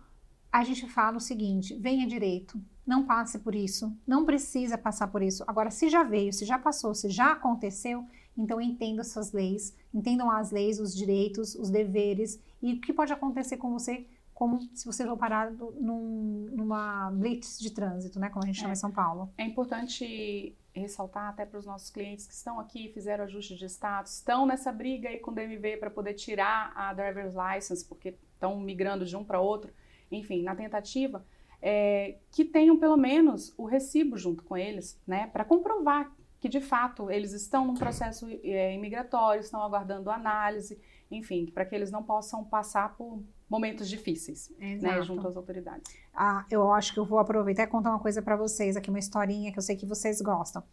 a 0.52 0.64
gente 0.64 0.88
fala 0.88 1.18
o 1.18 1.22
seguinte: 1.22 1.76
venha 1.76 2.08
direito, 2.08 2.62
não 2.86 3.06
passe 3.06 3.40
por 3.40 3.56
isso, 3.56 3.96
não 4.06 4.26
precisa 4.26 4.78
passar 4.78 5.08
por 5.08 5.22
isso. 5.22 5.44
Agora, 5.48 5.72
se 5.72 5.90
já 5.90 6.04
veio, 6.04 6.32
se 6.32 6.46
já 6.46 6.58
passou, 6.58 6.94
se 6.94 7.10
já 7.10 7.34
aconteceu, 7.34 8.06
então 8.38 8.62
entenda 8.62 9.04
suas 9.04 9.32
leis, 9.32 9.76
entendam 9.94 10.30
as 10.30 10.52
leis, 10.52 10.80
os 10.80 10.96
direitos, 10.96 11.56
os 11.56 11.70
deveres 11.70 12.40
e 12.62 12.74
o 12.74 12.82
que 12.82 12.94
pode 12.94 13.14
acontecer 13.14 13.58
com 13.58 13.72
você, 13.72 14.06
como 14.36 14.60
se 14.76 14.86
você 14.86 15.06
for 15.06 15.18
parado 15.18 15.74
num, 15.80 16.50
numa 16.52 17.10
blitz 17.10 17.58
de 17.58 17.72
trânsito, 17.72 18.20
né, 18.20 18.30
como 18.30 18.44
a 18.44 18.46
gente 18.46 18.58
chama 18.58 18.72
é, 18.72 18.74
em 18.74 18.76
São 18.76 18.92
Paulo. 18.92 19.34
É 19.38 19.46
importante 19.46 20.54
ressaltar 20.74 21.30
até 21.30 21.46
para 21.46 21.58
os 21.58 21.66
nossos 21.66 21.90
clientes 21.90 22.28
que 22.28 22.34
estão 22.34 22.60
aqui, 22.60 22.92
fizeram 22.94 23.24
ajuste 23.24 23.56
de 23.56 23.64
status, 23.66 24.18
estão 24.18 24.46
nessa 24.46 24.74
briga 24.74 25.08
aí 25.08 25.20
com 25.20 25.32
o 25.32 25.34
DMV 25.34 25.78
para 25.78 25.90
poder 25.90 26.16
tirar 26.16 26.74
a 26.76 26.94
driver's 26.94 27.34
license, 27.34 27.86
porque 27.86 28.18
estão 28.34 28.60
migrando 28.60 29.06
de 29.06 29.16
um 29.16 29.24
para 29.24 29.40
outro, 29.40 29.72
enfim, 30.12 30.44
na 30.44 30.54
tentativa, 30.54 31.26
é, 31.62 32.18
que 32.30 32.44
tenham 32.44 32.78
pelo 32.78 32.98
menos 32.98 33.54
o 33.58 33.66
recibo 33.66 34.18
junto 34.18 34.44
com 34.44 34.58
eles, 34.58 35.02
né, 35.08 35.28
para 35.28 35.46
comprovar 35.46 36.14
que 36.46 36.50
de 36.50 36.62
fato 36.62 37.10
eles 37.10 37.32
estão 37.32 37.66
num 37.66 37.74
processo 37.74 38.28
é, 38.44 38.72
imigratório, 38.72 39.42
estão 39.42 39.64
aguardando 39.64 40.12
análise, 40.12 40.80
enfim, 41.10 41.48
para 41.52 41.66
que 41.66 41.74
eles 41.74 41.90
não 41.90 42.04
possam 42.04 42.44
passar 42.44 42.96
por 42.96 43.20
momentos 43.50 43.90
difíceis, 43.90 44.54
né, 44.60 45.02
junto 45.02 45.28
às 45.28 45.36
autoridades. 45.36 45.92
Ah, 46.14 46.46
eu 46.52 46.72
acho 46.72 46.94
que 46.94 47.00
eu 47.00 47.06
vou 47.06 47.18
aproveitar 47.18 47.64
e 47.64 47.68
contar 47.68 47.90
uma 47.90 48.00
coisa 48.00 48.22
para 48.22 48.36
vocês 48.36 48.78
aqui, 48.78 48.92
uma 48.92 49.00
historinha 49.00 49.52
que 49.52 49.58
eu 49.58 49.64
sei 49.64 49.76
que 49.76 49.88
vocês 49.88 50.22
gostam. 50.22 50.64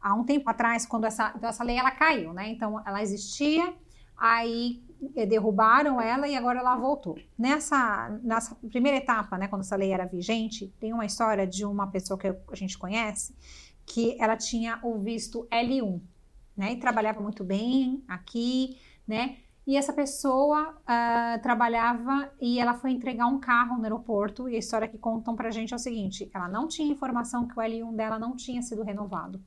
Há 0.00 0.14
um 0.14 0.24
tempo 0.24 0.50
atrás, 0.50 0.84
quando 0.84 1.04
essa, 1.04 1.32
então 1.36 1.48
essa 1.48 1.62
lei 1.62 1.76
ela 1.76 1.92
caiu, 1.92 2.32
né? 2.32 2.48
Então 2.48 2.82
ela 2.84 3.00
existia, 3.00 3.72
aí 4.16 4.82
eh, 5.14 5.26
derrubaram 5.26 6.00
ela 6.00 6.26
e 6.26 6.34
agora 6.34 6.58
ela 6.58 6.74
voltou. 6.74 7.16
Nessa, 7.38 8.18
nessa 8.24 8.56
primeira 8.68 8.98
etapa, 8.98 9.38
né, 9.38 9.46
quando 9.46 9.62
essa 9.62 9.76
lei 9.76 9.92
era 9.92 10.06
vigente, 10.06 10.74
tem 10.80 10.92
uma 10.92 11.06
história 11.06 11.46
de 11.46 11.64
uma 11.64 11.86
pessoa 11.86 12.18
que 12.18 12.26
a 12.26 12.56
gente 12.56 12.76
conhece 12.76 13.32
que 13.92 14.16
ela 14.20 14.36
tinha 14.36 14.78
o 14.82 14.98
visto 14.98 15.46
L1, 15.50 16.00
né, 16.56 16.72
e 16.72 16.76
trabalhava 16.76 17.20
muito 17.20 17.42
bem 17.42 18.04
aqui, 18.06 18.78
né? 19.06 19.38
E 19.66 19.76
essa 19.76 19.92
pessoa 19.92 20.70
uh, 20.70 21.42
trabalhava 21.42 22.32
e 22.40 22.58
ela 22.58 22.74
foi 22.74 22.90
entregar 22.90 23.26
um 23.26 23.38
carro 23.38 23.76
no 23.76 23.84
aeroporto. 23.84 24.48
E 24.48 24.56
a 24.56 24.58
história 24.58 24.88
que 24.88 24.98
contam 24.98 25.36
pra 25.36 25.50
gente 25.50 25.72
é 25.72 25.76
o 25.76 25.78
seguinte: 25.78 26.30
ela 26.34 26.48
não 26.48 26.66
tinha 26.66 26.90
informação 26.90 27.46
que 27.46 27.58
o 27.58 27.62
L1 27.62 27.94
dela 27.94 28.18
não 28.18 28.34
tinha 28.36 28.62
sido 28.62 28.82
renovado, 28.82 29.40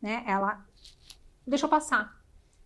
né? 0.00 0.24
Ela 0.26 0.64
deixou 1.46 1.68
passar, 1.68 2.20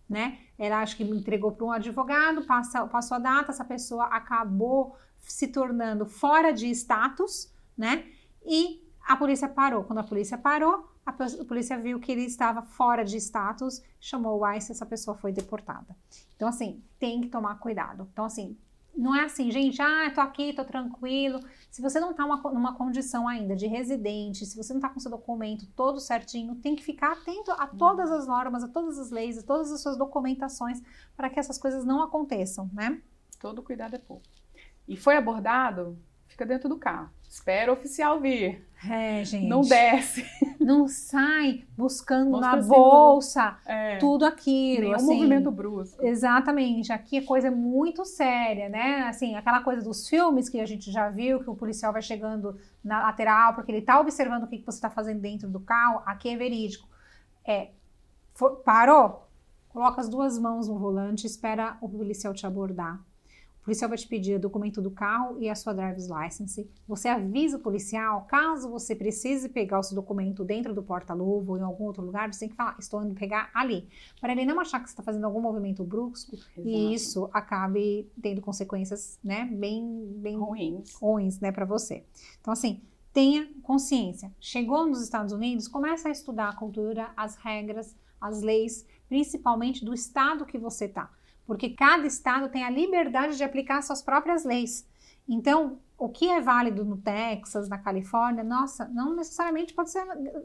né? 0.09 0.39
Ela 0.57 0.79
acho 0.81 0.95
que 0.95 1.03
entregou 1.03 1.51
para 1.51 1.65
um 1.65 1.71
advogado, 1.71 2.43
passa, 2.45 2.87
passou 2.87 3.15
a 3.15 3.19
data, 3.19 3.51
essa 3.51 3.65
pessoa 3.65 4.05
acabou 4.05 4.95
se 5.19 5.47
tornando 5.47 6.05
fora 6.05 6.51
de 6.51 6.67
status, 6.69 7.51
né? 7.77 8.05
E 8.45 8.81
a 9.05 9.15
polícia 9.15 9.49
parou. 9.49 9.83
Quando 9.83 9.99
a 9.99 10.03
polícia 10.03 10.37
parou, 10.37 10.94
a, 11.05 11.13
polícia 11.13 11.77
viu 11.77 11.99
que 11.99 12.11
ele 12.11 12.23
estava 12.23 12.63
fora 12.63 13.05
de 13.05 13.17
status, 13.17 13.81
chamou 13.99 14.39
o 14.39 14.51
ICE, 14.53 14.71
essa 14.71 14.85
pessoa 14.85 15.15
foi 15.15 15.31
deportada. 15.31 15.95
Então, 16.35 16.47
assim, 16.47 16.83
tem 16.97 17.21
que 17.21 17.27
tomar 17.27 17.59
cuidado. 17.59 18.07
Então, 18.11 18.25
assim, 18.25 18.57
não 18.97 19.13
é 19.13 19.25
assim, 19.25 19.51
gente, 19.51 19.81
ah, 19.81 20.09
tô 20.13 20.21
aqui, 20.21 20.53
tô 20.53 20.63
tranquilo. 20.63 21.39
Se 21.69 21.81
você 21.81 21.99
não 21.99 22.13
tá 22.13 22.25
uma, 22.25 22.37
numa 22.51 22.73
condição 22.73 23.27
ainda 23.27 23.55
de 23.55 23.67
residente, 23.67 24.45
se 24.45 24.55
você 24.55 24.73
não 24.73 24.79
tá 24.79 24.89
com 24.89 24.99
seu 24.99 25.11
documento 25.11 25.67
todo 25.75 25.99
certinho, 25.99 26.55
tem 26.55 26.75
que 26.75 26.83
ficar 26.83 27.11
atento 27.11 27.51
a 27.51 27.67
todas 27.67 28.09
as 28.09 28.25
normas, 28.25 28.63
a 28.63 28.67
todas 28.67 28.97
as 28.97 29.11
leis, 29.11 29.37
a 29.37 29.43
todas 29.43 29.71
as 29.71 29.81
suas 29.81 29.97
documentações 29.97 30.81
para 31.15 31.29
que 31.29 31.39
essas 31.39 31.57
coisas 31.57 31.85
não 31.85 32.01
aconteçam, 32.01 32.69
né? 32.73 33.01
Todo 33.39 33.61
cuidado 33.61 33.95
é 33.95 33.99
pouco. 33.99 34.23
E 34.87 34.95
foi 34.95 35.17
abordado, 35.17 35.99
fica 36.27 36.45
dentro 36.45 36.69
do 36.69 36.77
carro. 36.77 37.11
Espera 37.35 37.69
o 37.69 37.73
oficial 37.73 38.21
vir. 38.21 38.65
É, 38.89 39.21
gente. 39.25 39.45
Não 39.45 39.59
desce. 39.59 40.25
Não 40.57 40.87
sai 40.87 41.65
buscando 41.77 42.31
Mostra 42.31 42.55
na 42.55 42.61
bolsa 42.61 43.57
é, 43.65 43.97
tudo 43.97 44.23
aquilo. 44.23 44.83
Nenhum 44.83 44.95
assim, 44.95 45.05
movimento 45.05 45.51
brusco. 45.51 46.01
Exatamente. 46.01 46.93
Aqui 46.93 47.17
é 47.17 47.21
coisa 47.21 47.51
muito 47.51 48.05
séria, 48.05 48.69
né? 48.69 49.01
Assim, 49.09 49.35
aquela 49.35 49.61
coisa 49.61 49.81
dos 49.83 50.07
filmes 50.07 50.47
que 50.47 50.61
a 50.61 50.65
gente 50.65 50.89
já 50.93 51.09
viu, 51.09 51.43
que 51.43 51.49
o 51.49 51.55
policial 51.55 51.91
vai 51.91 52.01
chegando 52.01 52.57
na 52.81 53.01
lateral 53.01 53.53
porque 53.53 53.69
ele 53.69 53.81
tá 53.81 53.99
observando 53.99 54.43
o 54.43 54.47
que, 54.47 54.59
que 54.59 54.65
você 54.65 54.77
está 54.77 54.89
fazendo 54.89 55.19
dentro 55.19 55.49
do 55.49 55.59
carro. 55.59 56.03
Aqui 56.05 56.29
é 56.29 56.37
verídico. 56.37 56.87
É, 57.45 57.71
for, 58.33 58.61
parou? 58.63 59.27
Coloca 59.67 59.99
as 59.99 60.07
duas 60.07 60.39
mãos 60.39 60.69
no 60.69 60.79
volante, 60.79 61.27
espera 61.27 61.77
o 61.81 61.89
policial 61.89 62.33
te 62.33 62.47
abordar 62.47 63.03
policial 63.65 63.89
vai 63.89 63.97
te 63.97 64.07
pedir 64.07 64.35
o 64.35 64.39
documento 64.39 64.79
do 64.79 64.91
carro 64.91 65.41
e 65.41 65.49
a 65.49 65.55
sua 65.55 65.73
driver's 65.73 66.07
license. 66.07 66.69
Você 66.87 67.07
avisa 67.07 67.57
o 67.57 67.59
policial, 67.59 68.25
caso 68.29 68.69
você 68.69 68.95
precise 68.95 69.49
pegar 69.49 69.79
o 69.79 69.83
seu 69.83 69.95
documento 69.95 70.43
dentro 70.43 70.73
do 70.73 70.83
porta-luva 70.83 71.51
ou 71.51 71.57
em 71.57 71.63
algum 71.63 71.85
outro 71.85 72.03
lugar, 72.03 72.31
você 72.31 72.41
tem 72.41 72.49
que 72.49 72.55
falar, 72.55 72.77
estou 72.79 73.03
indo 73.03 73.15
pegar 73.15 73.49
ali. 73.55 73.89
Para 74.21 74.33
ele 74.33 74.45
não 74.45 74.59
achar 74.59 74.79
que 74.79 74.87
você 74.87 74.93
está 74.93 75.01
fazendo 75.01 75.25
algum 75.25 75.41
movimento 75.41 75.83
brusco 75.83 76.35
Exato. 76.35 76.61
e 76.63 76.93
isso 76.93 77.27
acabe 77.33 78.07
tendo 78.21 78.39
consequências, 78.39 79.19
né, 79.23 79.45
bem, 79.51 80.13
bem 80.17 80.37
ruins, 80.37 80.93
ruins 80.93 81.39
né, 81.39 81.51
para 81.51 81.65
você. 81.65 82.03
Então, 82.39 82.53
assim, 82.53 82.83
tenha 83.11 83.49
consciência. 83.63 84.31
Chegou 84.39 84.85
nos 84.85 85.01
Estados 85.01 85.33
Unidos, 85.33 85.67
começa 85.67 86.07
a 86.07 86.11
estudar 86.11 86.49
a 86.49 86.55
cultura, 86.55 87.09
as 87.17 87.35
regras, 87.35 87.95
as 88.21 88.43
leis, 88.43 88.85
principalmente 89.09 89.83
do 89.83 89.93
estado 89.93 90.45
que 90.45 90.59
você 90.59 90.85
está 90.85 91.09
porque 91.45 91.69
cada 91.69 92.05
estado 92.07 92.49
tem 92.49 92.63
a 92.63 92.69
liberdade 92.69 93.37
de 93.37 93.43
aplicar 93.43 93.81
suas 93.81 94.01
próprias 94.01 94.43
leis. 94.43 94.87
Então, 95.27 95.79
o 95.97 96.09
que 96.09 96.29
é 96.29 96.41
válido 96.41 96.83
no 96.83 96.97
Texas, 96.97 97.69
na 97.69 97.77
Califórnia, 97.77 98.43
nossa, 98.43 98.87
não 98.89 99.15
necessariamente 99.15 99.73
pode 99.73 99.91
ser 99.91 99.99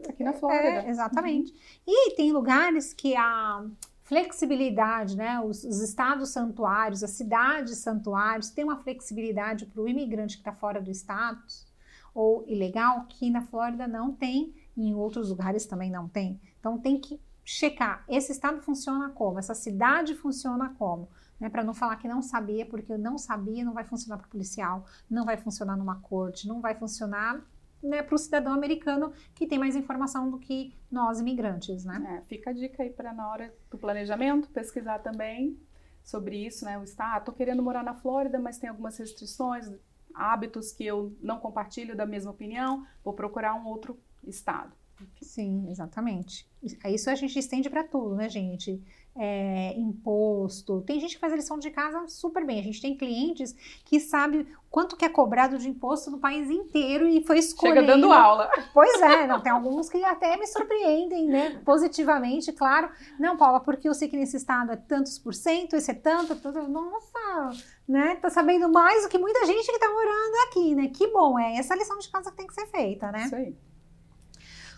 aqui 0.09 0.23
na 0.23 0.33
Flórida. 0.33 0.87
É, 0.87 0.89
exatamente. 0.89 1.53
Uhum. 1.53 1.59
E 1.87 2.15
tem 2.15 2.33
lugares 2.33 2.95
que 2.95 3.17
a 3.17 3.65
flexibilidade, 4.05 5.17
né? 5.17 5.41
Os, 5.41 5.63
os, 5.65 5.81
estados 5.81 6.31
santuários, 6.31 7.03
as 7.03 7.11
cidades 7.11 7.79
santuários 7.79 8.51
têm 8.51 8.65
uma 8.65 8.77
flexibilidade 8.77 9.67
para 9.67 9.83
o 9.83 9.89
imigrante 9.89 10.37
que 10.37 10.41
está 10.41 10.53
fora 10.53 10.81
do 10.81 10.91
status 10.91 11.69
ou 12.13 12.45
ilegal 12.49 13.07
que 13.09 13.31
na 13.31 13.43
Flórida 13.43 13.87
não 13.87 14.13
tem, 14.13 14.53
e 14.77 14.89
em 14.89 14.95
outros 14.95 15.31
lugares 15.31 15.65
também 15.65 15.91
não 15.91 16.09
tem. 16.09 16.41
Então 16.59 16.77
tem 16.77 16.99
que 16.99 17.21
checar 17.51 18.05
esse 18.09 18.31
estado 18.31 18.61
funciona 18.63 19.11
como, 19.11 19.37
essa 19.37 19.57
cidade 19.57 20.15
funciona 20.15 20.73
como, 20.79 21.09
né? 21.41 21.49
Para 21.49 21.65
não 21.65 21.75
falar 21.75 21.97
que 21.97 22.07
não 22.07 22.23
sabia, 22.23 22.65
porque 22.65 22.97
não 22.97 23.19
sabia 23.19 23.65
não 23.65 23.75
vai 23.75 23.83
funcionar 23.83 24.19
para 24.19 24.29
o 24.29 24.31
policial, 24.31 24.87
não 25.11 25.25
vai 25.25 25.37
funcionar 25.37 25.77
numa 25.77 25.97
corte, 25.97 26.47
não 26.47 26.61
vai 26.61 26.77
funcionar 26.77 27.45
né, 27.83 28.03
para 28.03 28.15
o 28.15 28.19
cidadão 28.19 28.53
americano 28.53 29.13
que 29.35 29.49
tem 29.49 29.59
mais 29.59 29.75
informação 29.75 30.31
do 30.31 30.39
que 30.39 30.73
nós 30.89 31.19
imigrantes, 31.19 31.85
né? 31.85 32.21
É, 32.21 32.29
fica 32.29 32.51
a 32.51 32.53
dica 32.53 32.85
aí 32.85 32.91
para 32.91 33.13
na 33.13 33.29
hora 33.29 33.53
do 33.69 33.77
planejamento 33.77 34.49
pesquisar 34.51 35.01
também 35.01 35.59
sobre 36.05 36.47
isso, 36.47 36.65
né? 36.65 36.79
O 36.79 36.85
estado, 36.85 37.19
estou 37.19 37.35
querendo 37.35 37.65
morar 37.65 37.83
na 37.83 37.95
Flórida, 37.95 38.39
mas 38.39 38.59
tem 38.59 38.71
algumas 38.71 38.97
restrições, 38.97 39.69
hábitos 40.15 40.71
que 40.71 40.87
eu 40.87 41.17
não 41.21 41.41
compartilho 41.41 41.97
da 41.97 42.07
mesma 42.07 42.31
opinião, 42.31 42.87
vou 43.03 43.13
procurar 43.13 43.55
um 43.55 43.67
outro 43.67 43.99
estado. 44.23 44.73
Sim, 45.21 45.67
exatamente. 45.71 46.49
Isso 46.63 47.09
a 47.09 47.15
gente 47.15 47.39
estende 47.39 47.71
para 47.71 47.85
tudo, 47.85 48.15
né, 48.15 48.29
gente? 48.29 48.83
É, 49.17 49.75
imposto. 49.77 50.83
Tem 50.83 51.01
gente 51.01 51.15
que 51.15 51.21
faz 51.21 51.33
a 51.33 51.37
lição 51.37 51.59
de 51.59 51.71
casa 51.71 52.07
super 52.07 52.45
bem. 52.45 52.61
A 52.61 52.63
gente 52.63 52.81
tem 52.81 52.97
clientes 52.97 53.55
que 53.85 53.99
sabe 53.99 54.47
quanto 54.71 54.97
que 54.97 55.05
é 55.05 55.09
cobrado 55.09 55.59
de 55.59 55.69
imposto 55.69 56.11
no 56.11 56.19
país 56.19 56.49
inteiro 56.51 57.09
e 57.09 57.25
foi 57.27 57.39
escolhendo. 57.39 57.81
Chega 57.81 57.93
dando 57.93 58.13
aula. 58.13 58.51
Pois 58.73 59.01
é, 59.03 59.27
não, 59.27 59.41
tem 59.41 59.51
alguns 59.51 59.89
que 59.89 60.03
até 60.05 60.37
me 60.37 60.47
surpreendem, 60.47 61.27
né? 61.27 61.61
Positivamente, 61.65 62.53
claro. 62.53 62.91
Não, 63.19 63.37
Paula, 63.37 63.61
porque 63.61 63.89
eu 63.89 63.95
sei 63.95 64.09
que 64.09 64.17
nesse 64.17 64.37
estado 64.37 64.73
é 64.73 64.77
tantos 64.77 65.19
por 65.19 65.35
cento, 65.35 65.75
esse 65.75 65.91
é 65.91 65.95
tanto, 65.95 66.37
tanto. 66.37 66.69
Nossa, 66.69 67.51
né? 67.89 68.17
Tá 68.17 68.31
sabendo 68.31 68.71
mais 68.71 69.03
do 69.03 69.09
que 69.09 69.19
muita 69.19 69.45
gente 69.45 69.67
que 69.67 69.79
tá 69.79 69.89
morando 69.89 70.49
aqui, 70.49 70.75
né? 70.75 70.89
Que 70.89 71.09
bom, 71.09 71.39
é 71.39 71.57
essa 71.57 71.75
lição 71.75 71.99
de 71.99 72.09
casa 72.09 72.31
que 72.31 72.37
tem 72.37 72.47
que 72.47 72.55
ser 72.55 72.67
feita, 72.67 73.11
né? 73.11 73.25
Isso 73.25 73.35
aí. 73.35 73.70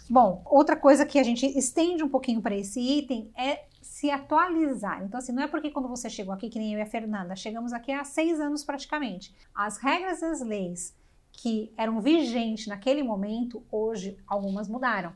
Bom, 0.08 0.42
outra 0.46 0.76
coisa 0.76 1.06
que 1.06 1.18
a 1.18 1.22
gente 1.22 1.46
estende 1.46 2.02
um 2.02 2.08
pouquinho 2.08 2.42
para 2.42 2.56
esse 2.56 2.80
item 2.80 3.30
é 3.36 3.64
se 3.80 4.10
atualizar. 4.10 5.02
Então, 5.04 5.18
assim, 5.18 5.32
não 5.32 5.42
é 5.42 5.46
porque 5.46 5.70
quando 5.70 5.88
você 5.88 6.10
chegou 6.10 6.34
aqui, 6.34 6.48
que 6.48 6.58
nem 6.58 6.72
eu 6.72 6.78
e 6.78 6.82
a 6.82 6.86
Fernanda, 6.86 7.36
chegamos 7.36 7.72
aqui 7.72 7.92
há 7.92 8.04
seis 8.04 8.40
anos 8.40 8.64
praticamente. 8.64 9.34
As 9.54 9.78
regras 9.78 10.22
e 10.22 10.24
as 10.24 10.40
leis 10.40 10.96
que 11.32 11.72
eram 11.76 12.00
vigentes 12.00 12.66
naquele 12.66 13.02
momento, 13.02 13.64
hoje 13.70 14.16
algumas 14.26 14.68
mudaram, 14.68 15.12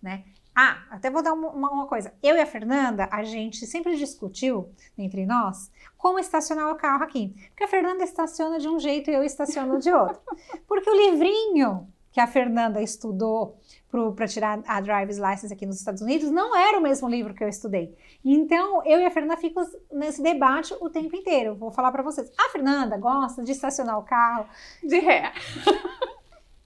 né? 0.00 0.24
Ah, 0.54 0.82
até 0.90 1.08
vou 1.08 1.22
dar 1.22 1.34
uma, 1.34 1.50
uma, 1.50 1.86
coisa. 1.86 2.12
Eu 2.20 2.34
e 2.34 2.40
a 2.40 2.46
Fernanda, 2.46 3.08
a 3.12 3.22
gente 3.22 3.64
sempre 3.64 3.96
discutiu 3.96 4.72
entre 4.96 5.24
nós 5.24 5.70
como 5.96 6.18
estacionar 6.18 6.72
o 6.72 6.74
carro 6.74 7.04
aqui. 7.04 7.32
Porque 7.50 7.62
a 7.62 7.68
Fernanda 7.68 8.02
estaciona 8.02 8.58
de 8.58 8.68
um 8.68 8.80
jeito 8.80 9.08
e 9.08 9.14
eu 9.14 9.22
estaciono 9.22 9.78
de 9.78 9.92
outro. 9.92 10.20
Porque 10.66 10.90
o 10.90 10.96
livrinho 10.96 11.86
que 12.10 12.20
a 12.20 12.26
Fernanda 12.26 12.82
estudou 12.82 13.56
para 13.90 14.28
tirar 14.28 14.60
a 14.66 14.80
driver's 14.80 15.18
license 15.18 15.52
aqui 15.52 15.64
nos 15.64 15.78
Estados 15.78 16.02
Unidos, 16.02 16.30
não 16.30 16.54
era 16.54 16.78
o 16.78 16.82
mesmo 16.82 17.08
livro 17.08 17.32
que 17.32 17.42
eu 17.42 17.48
estudei. 17.48 17.96
Então, 18.24 18.84
eu 18.84 19.00
e 19.00 19.06
a 19.06 19.10
Fernanda 19.10 19.36
ficamos 19.36 19.70
nesse 19.90 20.22
debate 20.22 20.74
o 20.80 20.90
tempo 20.90 21.16
inteiro. 21.16 21.54
Vou 21.54 21.70
falar 21.70 21.90
para 21.90 22.02
vocês. 22.02 22.30
A 22.38 22.50
Fernanda 22.50 22.98
gosta 22.98 23.42
de 23.42 23.52
estacionar 23.52 23.98
o 23.98 24.02
carro 24.02 24.46
de 24.82 24.98
ré. 24.98 25.32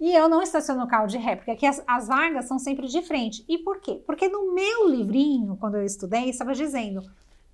e 0.01 0.13
eu 0.15 0.29
não 0.29 0.43
estaciono 0.43 0.83
o 0.83 0.89
carro 0.89 1.07
de 1.07 1.17
ré, 1.17 1.37
porque 1.37 1.53
aqui 1.53 1.67
as, 1.67 1.83
as 1.87 2.09
vagas 2.09 2.47
são 2.47 2.59
sempre 2.59 2.89
de 2.89 3.03
frente. 3.03 3.45
E 3.49 3.59
por 3.59 3.81
quê? 3.81 4.03
Porque 4.05 4.29
no 4.29 4.53
meu 4.53 4.89
livrinho, 4.89 5.57
quando 5.57 5.77
eu 5.77 5.85
estudei, 5.85 6.29
estava 6.29 6.55
dizendo 6.55 7.03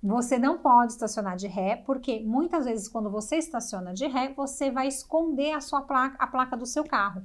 você 0.01 0.39
não 0.39 0.57
pode 0.57 0.93
estacionar 0.93 1.35
de 1.35 1.45
ré, 1.45 1.75
porque 1.75 2.21
muitas 2.21 2.63
vezes 2.63 2.87
quando 2.87 3.09
você 3.09 3.35
estaciona 3.35 3.93
de 3.93 4.07
ré, 4.07 4.33
você 4.33 4.71
vai 4.71 4.87
esconder 4.87 5.51
a 5.51 5.59
sua 5.59 5.81
placa, 5.81 6.15
a 6.17 6.25
placa 6.25 6.55
do 6.55 6.65
seu 6.65 6.85
carro. 6.85 7.21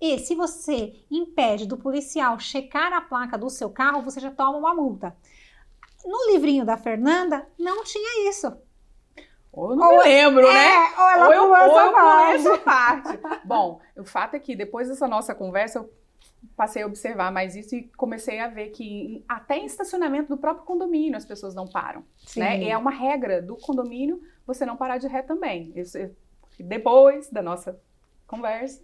E 0.00 0.18
se 0.18 0.34
você 0.34 0.94
impede 1.10 1.66
do 1.66 1.76
policial 1.76 2.38
checar 2.38 2.92
a 2.92 3.00
placa 3.00 3.38
do 3.38 3.48
seu 3.48 3.70
carro, 3.70 4.02
você 4.02 4.20
já 4.20 4.30
toma 4.30 4.58
uma 4.58 4.74
multa. 4.74 5.16
No 6.04 6.32
livrinho 6.32 6.64
da 6.64 6.76
Fernanda, 6.76 7.46
não 7.58 7.82
tinha 7.82 8.28
isso. 8.28 8.56
Ou 9.52 9.70
eu 9.70 9.76
não 9.76 9.86
ou, 9.86 9.98
me 9.98 10.04
lembro, 10.04 10.46
é, 10.46 10.52
né? 10.52 10.94
Ou 10.98 11.10
ela 11.10 11.26
ou 11.26 11.32
eu, 11.32 11.44
ou 11.48 11.56
essa, 11.56 11.92
parte. 11.92 12.34
essa 12.34 12.58
parte. 12.58 13.18
Bom, 13.44 13.80
o 13.96 14.04
fato 14.04 14.34
é 14.34 14.38
que 14.38 14.54
depois 14.54 14.88
dessa 14.88 15.08
nossa 15.08 15.34
conversa, 15.34 15.78
eu 15.78 15.90
passei 16.54 16.82
a 16.82 16.86
observar 16.86 17.32
mais 17.32 17.56
isso 17.56 17.74
e 17.74 17.84
comecei 17.96 18.38
a 18.38 18.48
ver 18.48 18.68
que 18.68 19.24
até 19.26 19.56
em 19.56 19.64
estacionamento 19.64 20.28
do 20.28 20.36
próprio 20.36 20.66
condomínio 20.66 21.16
as 21.16 21.24
pessoas 21.24 21.54
não 21.54 21.66
param. 21.66 22.04
Né? 22.36 22.68
É 22.68 22.76
uma 22.76 22.90
regra 22.90 23.40
do 23.40 23.56
condomínio 23.56 24.20
você 24.46 24.66
não 24.66 24.76
parar 24.76 24.98
de 24.98 25.08
ré 25.08 25.22
também. 25.22 25.72
Isso, 25.74 25.98
depois 26.60 27.30
da 27.30 27.42
nossa 27.42 27.80
conversa, 28.26 28.82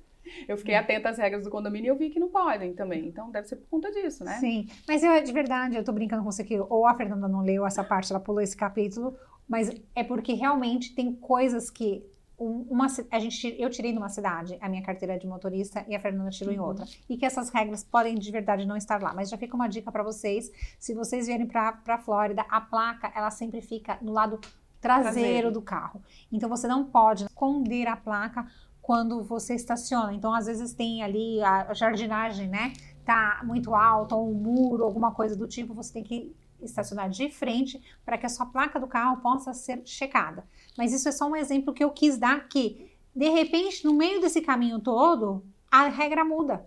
eu 0.49 0.57
fiquei 0.57 0.75
atenta 0.75 1.09
às 1.09 1.19
regras 1.19 1.45
do 1.45 1.51
condomínio 1.51 1.89
e 1.89 1.91
eu 1.91 1.97
vi 1.97 2.11
que 2.11 2.21
não 2.21 2.29
podem 2.29 2.75
também. 2.75 3.07
Então 3.07 3.31
deve 3.31 3.49
ser 3.49 3.57
por 3.57 3.69
conta 3.69 3.91
disso, 3.91 4.25
né? 4.25 4.39
Sim. 4.39 4.69
Mas 4.87 5.03
eu, 5.03 5.23
de 5.23 5.33
verdade, 5.33 5.77
eu 5.77 5.85
tô 5.85 5.93
brincando 5.93 6.23
com 6.23 6.31
você 6.31 6.45
que 6.45 6.59
ou 6.59 6.87
a 6.87 6.95
Fernanda 6.95 7.29
não 7.29 7.43
leu 7.43 7.67
essa 7.67 7.85
parte, 7.85 8.13
ela 8.13 8.21
pulou 8.21 8.41
esse 8.41 8.57
capítulo, 8.57 9.17
mas 9.49 9.71
é 9.95 10.05
porque 10.05 10.33
realmente 10.33 10.95
tem 10.95 11.15
coisas 11.15 11.71
que 11.71 12.05
uma, 12.39 12.87
a 13.11 13.19
gente, 13.19 13.55
eu 13.59 13.71
tirei 13.71 13.93
numa 13.93 14.09
cidade 14.09 14.59
a 14.61 14.69
minha 14.69 14.83
carteira 14.83 15.17
de 15.19 15.27
motorista 15.27 15.85
e 15.89 15.95
a 15.95 16.01
Fernanda 16.01 16.31
tirou 16.31 16.53
uhum. 16.53 16.61
em 16.61 16.63
outra. 16.63 16.87
E 17.09 17.17
que 17.17 17.25
essas 17.25 17.51
regras 17.51 17.85
podem 17.85 18.17
de 18.17 18.33
verdade 18.33 18.67
não 18.67 18.77
estar 18.77 19.01
lá. 19.01 19.15
Mas 19.15 19.31
já 19.31 19.39
fica 19.39 19.55
uma 19.55 19.69
dica 19.69 19.93
para 19.93 20.03
vocês: 20.03 20.51
se 20.79 20.95
vocês 20.95 21.27
vierem 21.27 21.47
para 21.47 21.79
a 21.87 21.99
Flórida, 21.99 22.45
a 22.49 22.61
placa 22.61 23.13
ela 23.15 23.31
sempre 23.31 23.61
fica 23.61 23.99
no 24.03 24.13
lado 24.13 24.41
traseiro, 24.81 25.13
traseiro 25.13 25.53
do 25.53 25.63
carro. 25.63 26.03
Então 26.31 26.49
você 26.49 26.67
não 26.67 26.85
pode 26.85 27.25
esconder 27.25 27.87
a 27.87 27.97
placa 27.97 28.47
quando 28.83 29.23
você 29.23 29.55
estaciona. 29.55 30.13
Então 30.13 30.35
às 30.35 30.47
vezes 30.47 30.75
tem 30.75 31.03
ali 31.03 31.41
a 31.41 31.73
jardinagem, 31.73 32.49
né? 32.49 32.73
Tá 33.05 33.41
muito 33.45 33.75
alta, 33.75 34.15
ou 34.17 34.31
um 34.31 34.35
muro, 34.35 34.85
alguma 34.85 35.13
coisa 35.13 35.37
do 35.37 35.47
tipo, 35.47 35.73
você 35.73 35.93
tem 35.93 36.05
que 36.05 36.35
estacionar 36.61 37.09
de 37.09 37.31
frente 37.31 37.83
para 38.05 38.19
que 38.19 38.27
a 38.27 38.29
sua 38.29 38.47
placa 38.47 38.79
do 38.79 38.87
carro 38.87 39.19
possa 39.19 39.53
ser 39.53 39.83
checada. 39.85 40.45
Mas 40.77 40.93
isso 40.93 41.09
é 41.09 41.13
só 41.13 41.27
um 41.27 41.37
exemplo 41.37 41.73
que 41.73 41.83
eu 41.83 41.91
quis 41.91 42.19
dar 42.19 42.49
que, 42.49 42.91
de 43.15 43.29
repente, 43.29 43.85
no 43.85 43.95
meio 43.95 44.21
desse 44.21 44.41
caminho 44.41 44.79
todo, 44.79 45.45
a 45.71 45.89
regra 45.89 46.25
muda. 46.25 46.67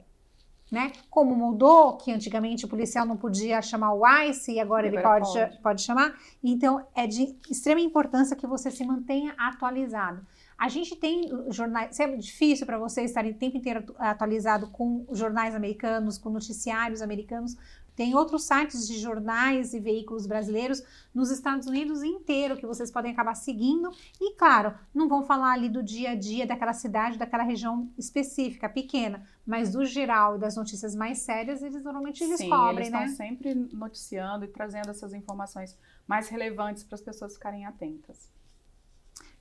Né? 0.72 0.92
Como 1.12 1.36
mudou, 1.36 1.96
que 1.96 2.12
antigamente 2.12 2.66
o 2.66 2.68
policial 2.68 3.06
não 3.06 3.16
podia 3.16 3.62
chamar 3.62 3.94
o 3.94 4.02
ICE 4.06 4.54
e 4.54 4.60
agora, 4.60 4.88
ele 4.88 5.00
pode, 5.00 5.32
pode. 5.32 5.62
pode 5.62 5.82
chamar. 5.84 6.16
Então, 6.44 6.86
é 6.96 7.06
de 7.06 7.38
extrema 7.50 7.80
importância 7.80 8.36
que 8.36 8.48
você 8.48 8.72
se 8.72 8.84
mantenha 8.84 9.36
atualizado. 9.38 10.26
A 10.58 10.70
gente 10.70 10.96
tem 10.96 11.30
jornais, 11.50 12.00
é 12.00 12.16
difícil 12.16 12.66
para 12.66 12.78
você 12.78 13.02
estar 13.04 13.26
o 13.26 13.34
tempo 13.34 13.58
inteiro 13.58 13.94
atualizado 13.98 14.68
com 14.68 15.06
jornais 15.12 15.54
americanos, 15.54 16.18
com 16.18 16.30
noticiários 16.30 17.02
americanos, 17.02 17.58
tem 17.96 18.14
outros 18.14 18.44
sites 18.44 18.86
de 18.86 19.00
jornais 19.00 19.74
e 19.74 19.80
veículos 19.80 20.28
brasileiros 20.28 20.84
nos 21.14 21.32
Estados 21.32 21.66
Unidos 21.66 22.04
inteiro 22.04 22.58
que 22.58 22.66
vocês 22.66 22.92
podem 22.92 23.12
acabar 23.12 23.36
seguindo. 23.36 23.90
E, 24.20 24.36
claro, 24.36 24.74
não 24.94 25.08
vão 25.08 25.24
falar 25.24 25.54
ali 25.54 25.70
do 25.70 25.82
dia 25.82 26.12
a 26.12 26.16
dia 26.16 26.46
daquela 26.46 26.74
cidade, 26.74 27.18
daquela 27.18 27.44
região 27.44 27.90
específica, 27.98 28.68
pequena, 28.68 29.26
mas 29.46 29.72
do 29.72 29.86
geral 29.86 30.36
e 30.36 30.40
das 30.40 30.58
notícias 30.58 30.94
mais 30.94 31.20
sérias, 31.20 31.64
eles 31.64 31.84
normalmente 31.84 32.20
Sim, 32.20 32.30
descobrem, 32.30 32.88
eles 32.88 32.92
né? 32.92 33.06
estão 33.06 33.28
sempre 33.28 33.56
noticiando 33.56 34.44
e 34.44 34.50
trazendo 34.50 34.90
essas 34.90 35.14
informações 35.14 35.78
mais 36.06 36.28
relevantes 36.28 36.84
para 36.84 36.96
as 36.96 37.02
pessoas 37.02 37.34
ficarem 37.36 37.66
atentas. 37.66 38.35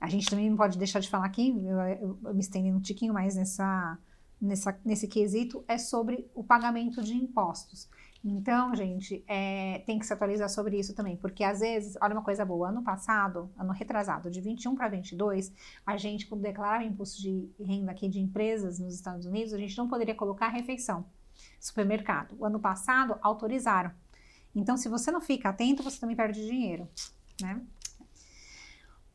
A 0.05 0.09
gente 0.09 0.29
também 0.29 0.47
não 0.47 0.55
pode 0.55 0.77
deixar 0.77 0.99
de 0.99 1.09
falar 1.09 1.25
aqui, 1.25 1.49
eu, 1.49 2.19
eu, 2.23 2.33
me 2.35 2.39
estendendo 2.39 2.77
um 2.77 2.81
tiquinho 2.81 3.11
mais 3.11 3.35
nessa, 3.35 3.97
nessa, 4.39 4.79
nesse 4.85 5.07
quesito, 5.07 5.65
é 5.67 5.79
sobre 5.79 6.29
o 6.35 6.43
pagamento 6.43 7.01
de 7.01 7.15
impostos. 7.15 7.89
Então, 8.23 8.75
gente, 8.75 9.23
é, 9.27 9.79
tem 9.87 9.97
que 9.97 10.05
se 10.05 10.13
atualizar 10.13 10.47
sobre 10.47 10.77
isso 10.77 10.93
também, 10.93 11.17
porque 11.17 11.43
às 11.43 11.59
vezes, 11.59 11.97
olha 11.99 12.13
uma 12.13 12.21
coisa 12.21 12.45
boa, 12.45 12.69
ano 12.69 12.83
passado, 12.83 13.49
ano 13.57 13.73
retrasado, 13.73 14.29
de 14.29 14.41
21 14.41 14.75
para 14.75 14.89
22, 14.89 15.51
a 15.83 15.97
gente, 15.97 16.27
quando 16.27 16.41
declarava 16.41 16.83
imposto 16.83 17.19
de 17.19 17.49
renda 17.59 17.91
aqui 17.91 18.07
de 18.07 18.19
empresas 18.19 18.77
nos 18.77 18.93
Estados 18.93 19.25
Unidos, 19.25 19.53
a 19.53 19.57
gente 19.57 19.75
não 19.75 19.87
poderia 19.87 20.13
colocar 20.13 20.49
refeição, 20.49 21.03
supermercado. 21.59 22.35
O 22.37 22.45
ano 22.45 22.59
passado, 22.59 23.17
autorizaram. 23.23 23.91
Então, 24.55 24.77
se 24.77 24.87
você 24.87 25.11
não 25.11 25.19
fica 25.19 25.49
atento, 25.49 25.81
você 25.81 25.99
também 25.99 26.15
perde 26.15 26.45
dinheiro, 26.45 26.87
né? 27.41 27.59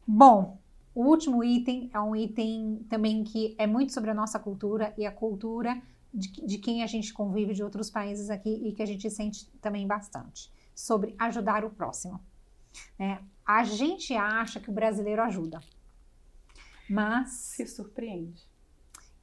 Bom, 0.06 0.59
o 0.94 1.04
último 1.04 1.44
item 1.44 1.90
é 1.92 2.00
um 2.00 2.16
item 2.16 2.84
também 2.88 3.22
que 3.22 3.54
é 3.58 3.66
muito 3.66 3.92
sobre 3.92 4.10
a 4.10 4.14
nossa 4.14 4.38
cultura 4.38 4.92
e 4.98 5.06
a 5.06 5.12
cultura 5.12 5.80
de, 6.12 6.28
de 6.44 6.58
quem 6.58 6.82
a 6.82 6.86
gente 6.86 7.12
convive 7.12 7.54
de 7.54 7.62
outros 7.62 7.90
países 7.90 8.30
aqui 8.30 8.50
e 8.50 8.72
que 8.72 8.82
a 8.82 8.86
gente 8.86 9.08
sente 9.08 9.46
também 9.60 9.86
bastante, 9.86 10.50
sobre 10.74 11.14
ajudar 11.18 11.64
o 11.64 11.70
próximo. 11.70 12.20
É, 12.98 13.18
a 13.46 13.64
gente 13.64 14.14
acha 14.14 14.60
que 14.60 14.70
o 14.70 14.72
brasileiro 14.72 15.22
ajuda, 15.22 15.60
mas. 16.88 17.30
Se 17.30 17.66
surpreende. 17.66 18.42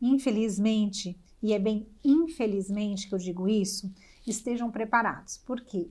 Infelizmente, 0.01 1.19
e 1.41 1.53
é 1.53 1.59
bem 1.59 1.88
infelizmente 2.03 3.07
que 3.09 3.13
eu 3.13 3.19
digo 3.19 3.47
isso, 3.47 3.91
estejam 4.25 4.71
preparados. 4.71 5.38
Porque 5.45 5.89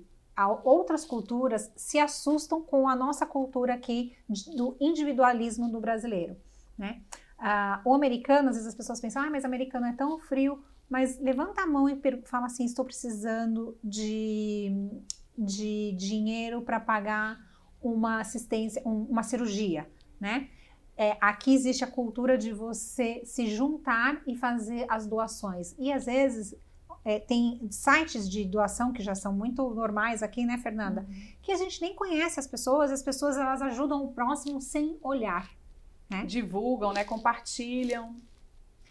outras 0.65 1.05
culturas 1.05 1.73
se 1.77 1.99
assustam 1.99 2.61
com 2.61 2.89
a 2.89 2.95
nossa 2.95 3.25
cultura 3.25 3.75
aqui 3.75 4.17
do 4.57 4.77
individualismo 4.81 5.71
do 5.71 5.81
brasileiro. 5.81 6.37
Né? 6.77 7.01
Ah, 7.39 7.81
o 7.85 7.95
americano, 7.95 8.51
às 8.51 8.57
vezes 8.57 8.69
as 8.69 8.75
pessoas 8.75 9.01
pensam, 9.01 9.23
ah, 9.23 9.31
mas 9.31 9.45
americano 9.45 9.87
é 9.87 9.93
tão 9.93 10.19
frio 10.19 10.63
mas 10.89 11.19
levanta 11.19 11.63
a 11.63 11.67
mão 11.67 11.89
e 11.89 12.01
fala 12.25 12.47
assim: 12.47 12.65
estou 12.65 12.85
precisando 12.85 13.77
de, 13.83 14.73
de 15.37 15.93
dinheiro 15.93 16.63
para 16.63 16.79
pagar 16.79 17.39
uma 17.83 18.21
assistência, 18.21 18.83
um, 18.87 19.05
uma 19.05 19.23
cirurgia, 19.23 19.89
né? 20.21 20.49
É, 20.99 21.17
aqui 21.21 21.53
existe 21.53 21.85
a 21.85 21.87
cultura 21.87 22.39
de 22.39 22.53
você 22.53 23.21
se 23.25 23.47
juntar 23.49 24.23
e 24.27 24.35
fazer 24.35 24.87
as 24.89 25.07
doações. 25.07 25.75
E 25.79 25.93
às 25.93 26.07
vezes 26.07 26.55
é, 27.07 27.21
tem 27.21 27.61
sites 27.71 28.29
de 28.29 28.45
doação 28.45 28.93
que 28.93 29.01
já 29.01 29.15
são 29.15 29.33
muito 29.33 29.63
normais 29.71 30.25
aqui, 30.25 30.45
né, 30.45 30.59
Fernanda? 30.59 31.07
Uhum. 31.09 31.15
Que 31.41 31.53
a 31.53 31.57
gente 31.57 31.81
nem 31.81 31.95
conhece 31.95 32.41
as 32.41 32.49
pessoas, 32.49 32.91
as 32.91 33.01
pessoas 33.01 33.37
elas 33.37 33.63
ajudam 33.63 34.05
o 34.05 34.13
próximo 34.13 34.61
sem 34.61 34.99
olhar. 35.01 35.49
Né? 36.11 36.25
Divulgam, 36.27 36.93
né? 36.93 37.05
Compartilham. 37.05 38.17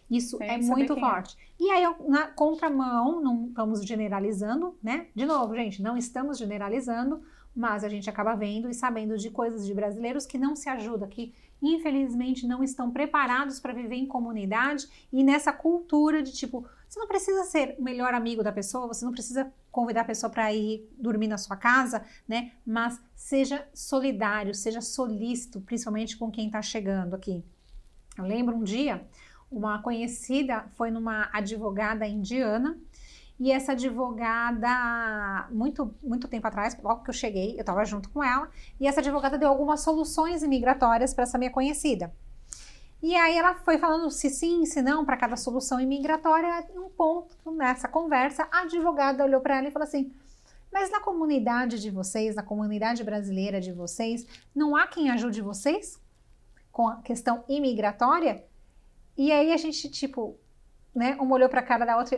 Isso 0.09 0.41
é 0.41 0.57
muito 0.57 0.93
é. 0.93 0.99
forte. 0.99 1.35
É. 1.37 1.63
E 1.65 1.69
aí, 1.71 1.83
na 2.07 2.27
contramão, 2.27 3.21
não 3.21 3.47
estamos 3.47 3.85
generalizando, 3.85 4.77
né? 4.81 5.07
De 5.13 5.25
novo, 5.25 5.53
gente, 5.53 5.81
não 5.81 5.97
estamos 5.97 6.37
generalizando, 6.37 7.21
mas 7.53 7.83
a 7.83 7.89
gente 7.89 8.09
acaba 8.09 8.33
vendo 8.33 8.69
e 8.69 8.73
sabendo 8.73 9.17
de 9.17 9.29
coisas 9.29 9.65
de 9.65 9.73
brasileiros 9.73 10.25
que 10.25 10.37
não 10.37 10.55
se 10.55 10.69
ajudam, 10.69 11.09
que 11.09 11.33
infelizmente 11.61 12.47
não 12.47 12.63
estão 12.63 12.91
preparados 12.91 13.59
para 13.59 13.73
viver 13.73 13.95
em 13.95 14.05
comunidade 14.05 14.87
e 15.11 15.21
nessa 15.21 15.51
cultura 15.51 16.23
de 16.23 16.31
tipo, 16.31 16.65
você 16.95 16.99
não 16.99 17.07
precisa 17.07 17.43
ser 17.43 17.75
o 17.77 17.83
melhor 17.83 18.13
amigo 18.13 18.41
da 18.41 18.53
pessoa, 18.53 18.87
você 18.87 19.03
não 19.03 19.11
precisa 19.11 19.51
convidar 19.69 20.01
a 20.01 20.05
pessoa 20.05 20.29
para 20.29 20.53
ir 20.53 20.89
dormir 20.97 21.27
na 21.27 21.37
sua 21.37 21.57
casa, 21.57 22.05
né? 22.25 22.53
Mas 22.65 23.01
seja 23.13 23.67
solidário, 23.73 24.55
seja 24.55 24.79
solícito, 24.79 25.59
principalmente 25.59 26.15
com 26.15 26.31
quem 26.31 26.45
está 26.45 26.61
chegando 26.61 27.13
aqui. 27.13 27.43
Eu 28.17 28.23
lembro 28.23 28.55
um 28.55 28.63
dia 28.63 29.05
uma 29.51 29.81
conhecida 29.81 30.65
foi 30.75 30.89
numa 30.89 31.29
advogada 31.33 32.07
indiana 32.07 32.79
e 33.37 33.51
essa 33.51 33.73
advogada, 33.73 35.49
muito, 35.51 35.93
muito 36.01 36.29
tempo 36.29 36.47
atrás, 36.47 36.77
logo 36.81 37.03
que 37.03 37.09
eu 37.09 37.13
cheguei, 37.13 37.55
eu 37.55 37.59
estava 37.59 37.83
junto 37.83 38.09
com 38.09 38.23
ela, 38.23 38.49
e 38.79 38.87
essa 38.87 39.01
advogada 39.01 39.37
deu 39.37 39.49
algumas 39.49 39.81
soluções 39.81 40.41
imigratórias 40.41 41.13
para 41.13 41.23
essa 41.23 41.37
minha 41.37 41.51
conhecida. 41.51 42.13
E 43.05 43.15
aí 43.15 43.37
ela 43.37 43.53
foi 43.53 43.77
falando 43.77 44.09
se 44.09 44.31
sim, 44.31 44.65
se 44.65 44.81
não, 44.81 45.05
para 45.05 45.15
cada 45.15 45.35
solução 45.35 45.79
imigratória, 45.79 46.67
um 46.75 46.89
ponto 46.89 47.51
nessa 47.51 47.87
conversa, 47.87 48.47
a 48.51 48.61
advogada 48.61 49.23
olhou 49.23 49.39
para 49.41 49.57
ela 49.59 49.67
e 49.67 49.71
falou 49.71 49.87
assim: 49.87 50.11
Mas 50.73 50.89
na 50.89 50.99
comunidade 50.99 51.79
de 51.79 51.91
vocês, 51.91 52.33
na 52.35 52.41
comunidade 52.41 53.03
brasileira 53.03 53.61
de 53.61 53.71
vocês, 53.71 54.25
não 54.55 54.75
há 54.75 54.87
quem 54.87 55.11
ajude 55.11 55.39
vocês 55.39 56.01
com 56.71 56.87
a 56.87 56.95
questão 57.03 57.43
imigratória? 57.47 58.43
E 59.15 59.31
aí 59.31 59.53
a 59.53 59.57
gente, 59.57 59.87
tipo, 59.87 60.39
né, 60.95 61.15
uma 61.19 61.35
olhou 61.35 61.47
para 61.47 61.59
a 61.59 61.63
cara 61.63 61.85
da 61.85 61.97
outra 61.97 62.17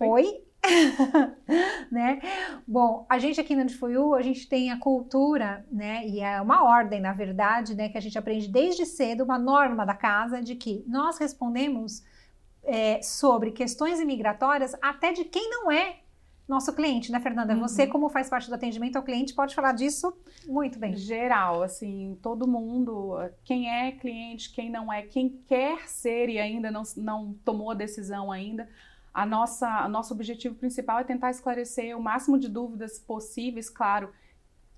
e, 0.00 0.04
oi? 0.04 0.44
né? 1.90 2.20
Bom, 2.66 3.06
a 3.08 3.18
gente 3.18 3.40
aqui 3.40 3.54
no 3.54 3.62
Antifuyu, 3.62 4.14
a 4.14 4.22
gente 4.22 4.48
tem 4.48 4.70
a 4.70 4.78
cultura, 4.78 5.64
né, 5.70 6.06
e 6.06 6.20
é 6.20 6.40
uma 6.40 6.64
ordem, 6.64 7.00
na 7.00 7.12
verdade, 7.12 7.74
né, 7.74 7.88
que 7.88 7.98
a 7.98 8.00
gente 8.00 8.18
aprende 8.18 8.48
desde 8.48 8.84
cedo, 8.84 9.24
uma 9.24 9.38
norma 9.38 9.86
da 9.86 9.94
casa 9.94 10.42
de 10.42 10.54
que 10.54 10.84
nós 10.86 11.18
respondemos 11.18 12.02
é, 12.64 13.00
sobre 13.02 13.52
questões 13.52 14.00
imigratórias 14.00 14.74
até 14.82 15.12
de 15.12 15.24
quem 15.24 15.48
não 15.50 15.70
é 15.70 16.00
nosso 16.48 16.74
cliente, 16.74 17.12
né, 17.12 17.20
Fernanda? 17.20 17.52
Uhum. 17.52 17.60
Você, 17.60 17.86
como 17.86 18.08
faz 18.08 18.30
parte 18.30 18.48
do 18.48 18.54
atendimento 18.54 18.96
ao 18.96 19.02
cliente, 19.02 19.34
pode 19.34 19.54
falar 19.54 19.72
disso 19.72 20.16
muito 20.46 20.78
bem. 20.78 20.96
Geral, 20.96 21.62
assim, 21.62 22.18
todo 22.22 22.48
mundo, 22.48 23.18
quem 23.44 23.70
é 23.70 23.92
cliente, 23.92 24.50
quem 24.52 24.70
não 24.70 24.90
é, 24.90 25.02
quem 25.02 25.28
quer 25.46 25.86
ser 25.86 26.30
e 26.30 26.38
ainda 26.38 26.70
não, 26.70 26.82
não 26.96 27.34
tomou 27.44 27.70
a 27.70 27.74
decisão 27.74 28.32
ainda, 28.32 28.66
a 29.18 29.26
nossa, 29.26 29.88
nosso 29.88 30.14
objetivo 30.14 30.54
principal 30.54 31.00
é 31.00 31.04
tentar 31.04 31.30
esclarecer 31.30 31.96
o 31.98 32.00
máximo 32.00 32.38
de 32.38 32.48
dúvidas 32.48 33.00
possíveis, 33.00 33.68
claro, 33.68 34.12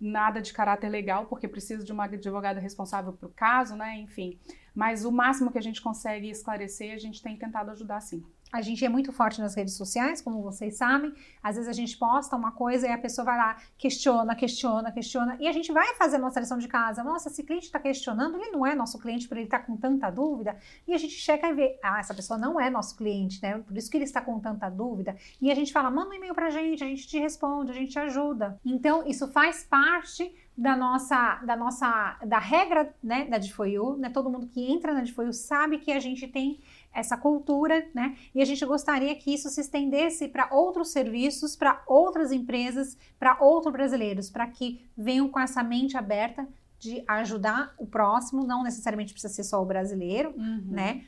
nada 0.01 0.41
de 0.41 0.51
caráter 0.55 0.89
legal, 0.89 1.27
porque 1.27 1.47
precisa 1.47 1.85
de 1.85 1.93
uma 1.93 2.05
advogada 2.05 2.59
responsável 2.59 3.13
para 3.13 3.29
o 3.29 3.33
caso, 3.33 3.77
né? 3.77 3.99
Enfim. 3.99 4.41
Mas 4.75 5.05
o 5.05 5.13
máximo 5.13 5.53
que 5.53 5.59
a 5.59 5.63
gente 5.63 5.83
consegue 5.83 6.31
esclarecer, 6.31 6.95
a 6.95 6.99
gente 6.99 7.23
tem 7.23 7.37
tentado 7.37 7.71
ajudar 7.71 8.01
sim. 8.01 8.25
A 8.53 8.61
gente 8.61 8.85
é 8.85 8.89
muito 8.89 9.13
forte 9.13 9.41
nas 9.41 9.55
redes 9.55 9.75
sociais, 9.75 10.21
como 10.21 10.43
vocês 10.43 10.77
sabem. 10.77 11.15
Às 11.43 11.57
vezes 11.57 11.69
a 11.69 11.73
gente 11.73 11.97
posta 11.97 12.37
uma 12.37 12.53
coisa 12.53 12.87
e 12.87 12.91
a 12.91 12.99
pessoa 12.99 13.25
vai 13.25 13.37
lá, 13.37 13.57
questiona, 13.79 14.35
questiona, 14.35 14.91
questiona. 14.91 15.37
E 15.39 15.47
a 15.47 15.53
gente 15.53 15.73
vai 15.73 15.95
fazer 15.95 16.17
a 16.17 16.19
nossa 16.19 16.41
lição 16.41 16.59
de 16.59 16.69
casa. 16.69 17.05
Nossa, 17.05 17.29
esse 17.29 17.43
cliente 17.43 17.67
está 17.67 17.79
questionando, 17.79 18.37
ele 18.37 18.51
não 18.51 18.67
é 18.67 18.75
nosso 18.75 18.99
cliente 18.99 19.29
por 19.29 19.37
ele 19.37 19.47
estar 19.47 19.61
tá 19.61 19.65
com 19.65 19.77
tanta 19.77 20.11
dúvida. 20.11 20.57
E 20.87 20.93
a 20.93 20.99
gente 20.99 21.15
checa 21.15 21.49
e 21.49 21.55
vê, 21.55 21.79
ah, 21.83 22.01
essa 22.01 22.15
pessoa 22.15 22.39
não 22.39 22.61
é 22.61 22.69
nosso 22.69 22.97
cliente, 22.97 23.41
né? 23.43 23.59
Por 23.59 23.77
isso 23.77 23.91
que 23.91 23.97
ele 23.97 24.05
está 24.05 24.21
com 24.21 24.39
tanta 24.41 24.69
dúvida. 24.69 25.17
E 25.41 25.51
a 25.51 25.55
gente 25.55 25.73
fala, 25.73 25.91
manda 25.91 26.11
um 26.11 26.15
e-mail 26.15 26.35
pra 26.35 26.51
gente, 26.51 26.83
a 26.83 26.87
gente 26.87 27.07
te 27.07 27.19
responde, 27.19 27.71
a 27.71 27.75
gente 27.75 27.93
te 27.93 27.99
ajuda. 27.99 28.59
Então, 28.65 29.07
isso 29.07 29.29
faz 29.29 29.65
parte 29.65 30.35
da 30.61 30.77
nossa, 30.77 31.37
da 31.37 31.57
nossa, 31.57 32.19
da 32.27 32.39
regra, 32.39 32.95
né, 33.03 33.25
da 33.25 33.39
DFOIU, 33.39 33.97
né? 33.97 34.11
Todo 34.11 34.29
mundo 34.29 34.47
que 34.47 34.71
entra 34.71 34.93
na 34.93 35.01
DFOIU 35.01 35.33
sabe 35.33 35.79
que 35.79 35.91
a 35.91 35.99
gente 35.99 36.29
tem 36.29 36.61
essa 36.93 37.17
cultura, 37.17 37.89
né? 37.95 38.17
E 38.35 38.43
a 38.43 38.45
gente 38.45 38.65
gostaria 38.65 39.15
que 39.15 39.33
isso 39.33 39.49
se 39.49 39.61
estendesse 39.61 40.29
para 40.29 40.49
outros 40.53 40.91
serviços, 40.91 41.55
para 41.55 41.83
outras 41.87 42.33
empresas, 42.33 42.97
para 43.19 43.39
outros 43.41 43.73
brasileiros, 43.73 44.29
para 44.29 44.47
que 44.47 44.85
venham 44.97 45.29
com 45.29 45.39
essa 45.39 45.63
mente 45.63 45.97
aberta 45.97 46.49
de 46.79 47.05
ajudar 47.07 47.75
o 47.79 47.87
próximo, 47.87 48.45
não 48.45 48.63
necessariamente 48.63 49.13
precisa 49.13 49.33
ser 49.33 49.45
só 49.45 49.63
o 49.63 49.67
brasileiro, 49.67 50.33
uhum. 50.37 50.63
né? 50.67 51.05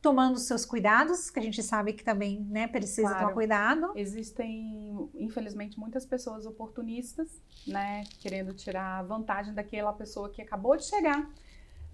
Tomando 0.00 0.38
seus 0.38 0.64
cuidados, 0.66 1.30
que 1.30 1.38
a 1.38 1.42
gente 1.42 1.62
sabe 1.62 1.92
que 1.92 2.02
também 2.02 2.40
né, 2.40 2.66
precisa 2.66 3.08
claro. 3.08 3.20
tomar 3.20 3.32
cuidado. 3.32 3.92
Existem, 3.94 5.08
infelizmente, 5.14 5.78
muitas 5.78 6.04
pessoas 6.04 6.44
oportunistas, 6.44 7.28
né? 7.66 8.04
Querendo 8.18 8.52
tirar 8.52 9.02
vantagem 9.04 9.54
daquela 9.54 9.92
pessoa 9.92 10.30
que 10.30 10.42
acabou 10.42 10.76
de 10.76 10.84
chegar 10.84 11.30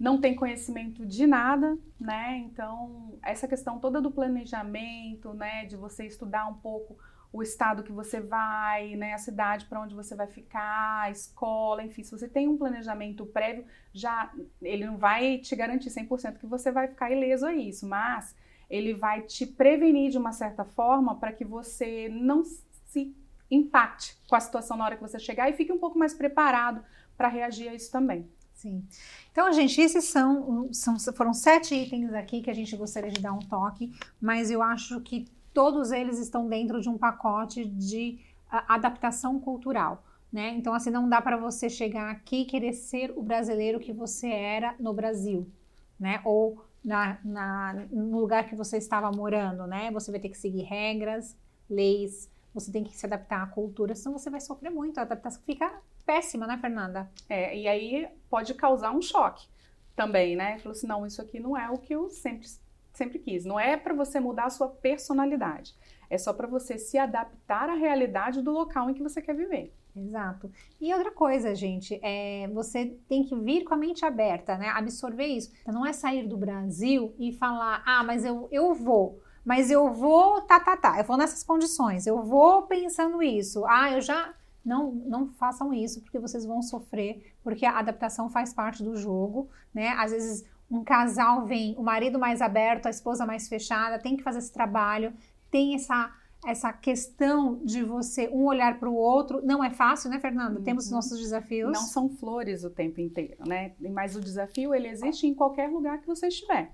não 0.00 0.18
tem 0.18 0.34
conhecimento 0.34 1.04
de 1.04 1.26
nada, 1.26 1.78
né? 2.00 2.38
Então, 2.38 3.18
essa 3.22 3.46
questão 3.46 3.78
toda 3.78 4.00
do 4.00 4.10
planejamento, 4.10 5.34
né, 5.34 5.66
de 5.66 5.76
você 5.76 6.06
estudar 6.06 6.46
um 6.48 6.54
pouco 6.54 6.96
o 7.30 7.42
estado 7.42 7.82
que 7.82 7.92
você 7.92 8.18
vai, 8.18 8.96
né, 8.96 9.12
a 9.12 9.18
cidade 9.18 9.66
para 9.66 9.80
onde 9.80 9.94
você 9.94 10.16
vai 10.16 10.26
ficar, 10.26 11.02
a 11.02 11.10
escola, 11.10 11.84
enfim, 11.84 12.02
se 12.02 12.10
você 12.10 12.26
tem 12.26 12.48
um 12.48 12.56
planejamento 12.56 13.26
prévio, 13.26 13.66
já 13.92 14.32
ele 14.62 14.86
não 14.86 14.96
vai 14.96 15.36
te 15.36 15.54
garantir 15.54 15.90
100% 15.90 16.38
que 16.38 16.46
você 16.46 16.72
vai 16.72 16.88
ficar 16.88 17.12
ileso 17.12 17.46
a 17.46 17.54
isso, 17.54 17.86
mas 17.86 18.34
ele 18.70 18.94
vai 18.94 19.20
te 19.20 19.46
prevenir 19.46 20.10
de 20.10 20.18
uma 20.18 20.32
certa 20.32 20.64
forma 20.64 21.14
para 21.16 21.32
que 21.32 21.44
você 21.44 22.08
não 22.08 22.42
se 22.42 23.14
impacte 23.50 24.16
com 24.26 24.34
a 24.34 24.40
situação 24.40 24.78
na 24.78 24.86
hora 24.86 24.96
que 24.96 25.02
você 25.02 25.18
chegar 25.18 25.50
e 25.50 25.52
fique 25.52 25.70
um 25.70 25.78
pouco 25.78 25.98
mais 25.98 26.14
preparado 26.14 26.82
para 27.16 27.28
reagir 27.28 27.68
a 27.68 27.74
isso 27.74 27.92
também. 27.92 28.26
Sim. 28.60 28.84
Então, 29.32 29.50
gente, 29.54 29.80
esses 29.80 30.04
são, 30.04 30.68
são, 30.70 30.98
foram 31.14 31.32
sete 31.32 31.74
itens 31.74 32.12
aqui 32.12 32.42
que 32.42 32.50
a 32.50 32.54
gente 32.54 32.76
gostaria 32.76 33.10
de 33.10 33.18
dar 33.18 33.32
um 33.32 33.38
toque, 33.38 33.90
mas 34.20 34.50
eu 34.50 34.62
acho 34.62 35.00
que 35.00 35.26
todos 35.54 35.90
eles 35.90 36.18
estão 36.18 36.46
dentro 36.46 36.78
de 36.78 36.86
um 36.86 36.98
pacote 36.98 37.64
de 37.64 38.18
adaptação 38.50 39.40
cultural. 39.40 40.04
Né? 40.30 40.50
Então, 40.50 40.74
assim, 40.74 40.90
não 40.90 41.08
dá 41.08 41.22
para 41.22 41.38
você 41.38 41.70
chegar 41.70 42.10
aqui 42.10 42.42
e 42.42 42.44
querer 42.44 42.74
ser 42.74 43.14
o 43.16 43.22
brasileiro 43.22 43.80
que 43.80 43.94
você 43.94 44.28
era 44.28 44.74
no 44.78 44.92
Brasil, 44.92 45.50
né? 45.98 46.20
Ou 46.24 46.62
na, 46.84 47.18
na, 47.24 47.86
no 47.90 48.20
lugar 48.20 48.46
que 48.46 48.54
você 48.54 48.76
estava 48.76 49.10
morando, 49.10 49.66
né? 49.66 49.90
Você 49.90 50.10
vai 50.10 50.20
ter 50.20 50.28
que 50.28 50.38
seguir 50.38 50.62
regras, 50.62 51.34
leis, 51.68 52.29
você 52.52 52.70
tem 52.70 52.84
que 52.84 52.96
se 52.96 53.06
adaptar 53.06 53.42
à 53.42 53.46
cultura, 53.46 53.94
senão 53.94 54.18
você 54.18 54.30
vai 54.30 54.40
sofrer 54.40 54.70
muito. 54.70 54.98
A 54.98 55.02
adaptação 55.02 55.42
fica 55.42 55.80
péssima, 56.04 56.46
né, 56.46 56.58
Fernanda? 56.58 57.10
É, 57.28 57.56
e 57.56 57.68
aí 57.68 58.08
pode 58.28 58.54
causar 58.54 58.90
um 58.90 59.00
choque 59.00 59.46
também, 59.94 60.36
né? 60.36 60.58
Falou 60.58 60.72
assim, 60.72 60.86
não, 60.86 61.06
isso 61.06 61.20
aqui 61.20 61.38
não 61.38 61.56
é 61.56 61.70
o 61.70 61.78
que 61.78 61.94
eu 61.94 62.08
sempre, 62.08 62.48
sempre 62.92 63.18
quis. 63.18 63.44
Não 63.44 63.58
é 63.58 63.76
para 63.76 63.94
você 63.94 64.18
mudar 64.18 64.46
a 64.46 64.50
sua 64.50 64.68
personalidade. 64.68 65.74
É 66.08 66.18
só 66.18 66.32
para 66.32 66.46
você 66.46 66.78
se 66.78 66.98
adaptar 66.98 67.68
à 67.68 67.74
realidade 67.74 68.42
do 68.42 68.50
local 68.50 68.90
em 68.90 68.94
que 68.94 69.02
você 69.02 69.22
quer 69.22 69.34
viver. 69.34 69.72
Exato. 69.94 70.50
E 70.80 70.92
outra 70.94 71.10
coisa, 71.10 71.54
gente, 71.54 71.98
é 72.02 72.48
você 72.48 72.96
tem 73.08 73.24
que 73.24 73.34
vir 73.36 73.64
com 73.64 73.74
a 73.74 73.76
mente 73.76 74.04
aberta, 74.04 74.56
né? 74.56 74.68
Absorver 74.68 75.26
isso. 75.26 75.52
Então, 75.62 75.74
não 75.74 75.86
é 75.86 75.92
sair 75.92 76.26
do 76.26 76.36
Brasil 76.36 77.14
e 77.18 77.32
falar, 77.32 77.82
ah, 77.84 78.02
mas 78.02 78.24
eu, 78.24 78.48
eu 78.50 78.74
vou 78.74 79.20
mas 79.44 79.70
eu 79.70 79.92
vou, 79.92 80.42
tá, 80.42 80.60
tá, 80.60 80.76
tá, 80.76 80.98
eu 80.98 81.04
vou 81.04 81.16
nessas 81.16 81.42
condições, 81.42 82.06
eu 82.06 82.22
vou 82.22 82.62
pensando 82.62 83.22
isso. 83.22 83.64
Ah, 83.66 83.90
eu 83.92 84.00
já. 84.00 84.34
Não, 84.62 84.92
não 84.92 85.28
façam 85.32 85.72
isso, 85.72 86.02
porque 86.02 86.18
vocês 86.18 86.44
vão 86.44 86.60
sofrer, 86.60 87.34
porque 87.42 87.64
a 87.64 87.78
adaptação 87.78 88.28
faz 88.28 88.52
parte 88.52 88.82
do 88.82 88.94
jogo, 88.94 89.48
né? 89.72 89.88
Às 89.96 90.10
vezes 90.10 90.44
um 90.70 90.84
casal 90.84 91.46
vem, 91.46 91.74
o 91.78 91.82
marido 91.82 92.18
mais 92.18 92.42
aberto, 92.42 92.86
a 92.86 92.90
esposa 92.90 93.24
mais 93.24 93.48
fechada, 93.48 93.98
tem 93.98 94.18
que 94.18 94.22
fazer 94.22 94.38
esse 94.38 94.52
trabalho, 94.52 95.14
tem 95.50 95.74
essa 95.74 96.14
essa 96.46 96.72
questão 96.72 97.60
de 97.62 97.82
você 97.82 98.26
um 98.28 98.46
olhar 98.46 98.78
para 98.78 98.88
o 98.88 98.94
outro 98.94 99.42
não 99.44 99.62
é 99.62 99.68
fácil, 99.68 100.08
né, 100.08 100.18
Fernanda? 100.18 100.58
Uhum. 100.58 100.64
Temos 100.64 100.90
nossos 100.90 101.18
desafios. 101.18 101.70
Não 101.70 101.82
são 101.82 102.08
flores 102.08 102.64
o 102.64 102.70
tempo 102.70 102.98
inteiro, 102.98 103.46
né? 103.46 103.72
Mas 103.78 104.16
o 104.16 104.20
desafio 104.20 104.74
ele 104.74 104.88
existe 104.88 105.26
em 105.26 105.34
qualquer 105.34 105.68
lugar 105.68 106.00
que 106.00 106.06
você 106.06 106.28
estiver 106.28 106.72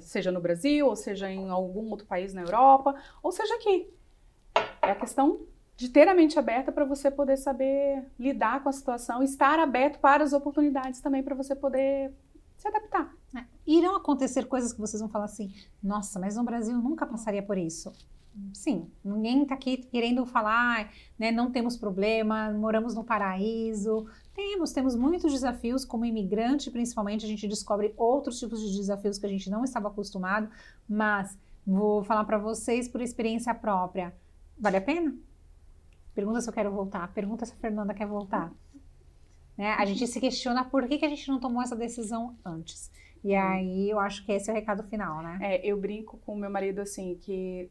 seja 0.00 0.30
no 0.30 0.40
Brasil, 0.40 0.86
ou 0.86 0.96
seja 0.96 1.30
em 1.30 1.48
algum 1.48 1.90
outro 1.90 2.06
país 2.06 2.32
na 2.32 2.42
Europa, 2.42 2.94
ou 3.22 3.32
seja 3.32 3.54
aqui. 3.54 3.88
É 4.82 4.90
a 4.90 4.94
questão 4.94 5.40
de 5.76 5.88
ter 5.88 6.08
a 6.08 6.14
mente 6.14 6.38
aberta 6.38 6.72
para 6.72 6.84
você 6.84 7.10
poder 7.10 7.36
saber 7.36 8.04
lidar 8.18 8.62
com 8.62 8.68
a 8.68 8.72
situação, 8.72 9.22
estar 9.22 9.60
aberto 9.60 10.00
para 10.00 10.24
as 10.24 10.32
oportunidades 10.32 11.00
também 11.00 11.22
para 11.22 11.36
você 11.36 11.54
poder 11.54 12.12
se 12.56 12.66
adaptar. 12.66 13.14
É. 13.36 13.44
Irão 13.66 13.96
acontecer 13.96 14.46
coisas 14.46 14.72
que 14.72 14.80
vocês 14.80 15.00
vão 15.00 15.08
falar 15.08 15.26
assim: 15.26 15.54
nossa, 15.82 16.18
mas 16.18 16.36
no 16.36 16.42
Brasil 16.42 16.76
nunca 16.76 17.06
passaria 17.06 17.42
por 17.42 17.56
isso. 17.56 17.92
Sim, 18.52 18.90
ninguém 19.04 19.42
está 19.42 19.54
aqui 19.54 19.76
querendo 19.76 20.24
falar, 20.26 20.92
né, 21.18 21.30
não 21.30 21.50
temos 21.50 21.76
problema, 21.76 22.50
moramos 22.52 22.94
no 22.94 23.04
paraíso, 23.04 24.06
temos, 24.34 24.72
temos 24.72 24.94
muitos 24.94 25.32
desafios 25.32 25.84
como 25.84 26.04
imigrante, 26.04 26.70
principalmente 26.70 27.24
a 27.24 27.28
gente 27.28 27.46
descobre 27.48 27.94
outros 27.96 28.38
tipos 28.38 28.60
de 28.60 28.76
desafios 28.76 29.18
que 29.18 29.26
a 29.26 29.28
gente 29.28 29.50
não 29.50 29.64
estava 29.64 29.88
acostumado, 29.88 30.48
mas 30.88 31.38
vou 31.66 32.02
falar 32.04 32.24
para 32.24 32.38
vocês 32.38 32.88
por 32.88 33.00
experiência 33.00 33.54
própria. 33.54 34.14
Vale 34.58 34.76
a 34.76 34.82
pena? 34.82 35.16
Pergunta 36.14 36.40
se 36.40 36.48
eu 36.48 36.54
quero 36.54 36.70
voltar, 36.72 37.12
pergunta 37.12 37.46
se 37.46 37.52
a 37.52 37.56
Fernanda 37.56 37.94
quer 37.94 38.06
voltar. 38.06 38.52
Né? 39.56 39.72
A 39.72 39.84
gente 39.84 40.06
se 40.06 40.20
questiona 40.20 40.64
por 40.64 40.86
que, 40.86 40.98
que 40.98 41.04
a 41.04 41.08
gente 41.08 41.28
não 41.28 41.40
tomou 41.40 41.62
essa 41.62 41.76
decisão 41.76 42.36
antes. 42.44 42.90
E 43.24 43.34
aí 43.34 43.90
eu 43.90 43.98
acho 43.98 44.24
que 44.24 44.32
esse 44.32 44.48
é 44.48 44.52
o 44.52 44.56
recado 44.56 44.84
final, 44.84 45.22
né? 45.22 45.38
É, 45.42 45.66
eu 45.66 45.76
brinco 45.80 46.18
com 46.18 46.36
meu 46.36 46.50
marido 46.50 46.80
assim, 46.80 47.16
que, 47.20 47.68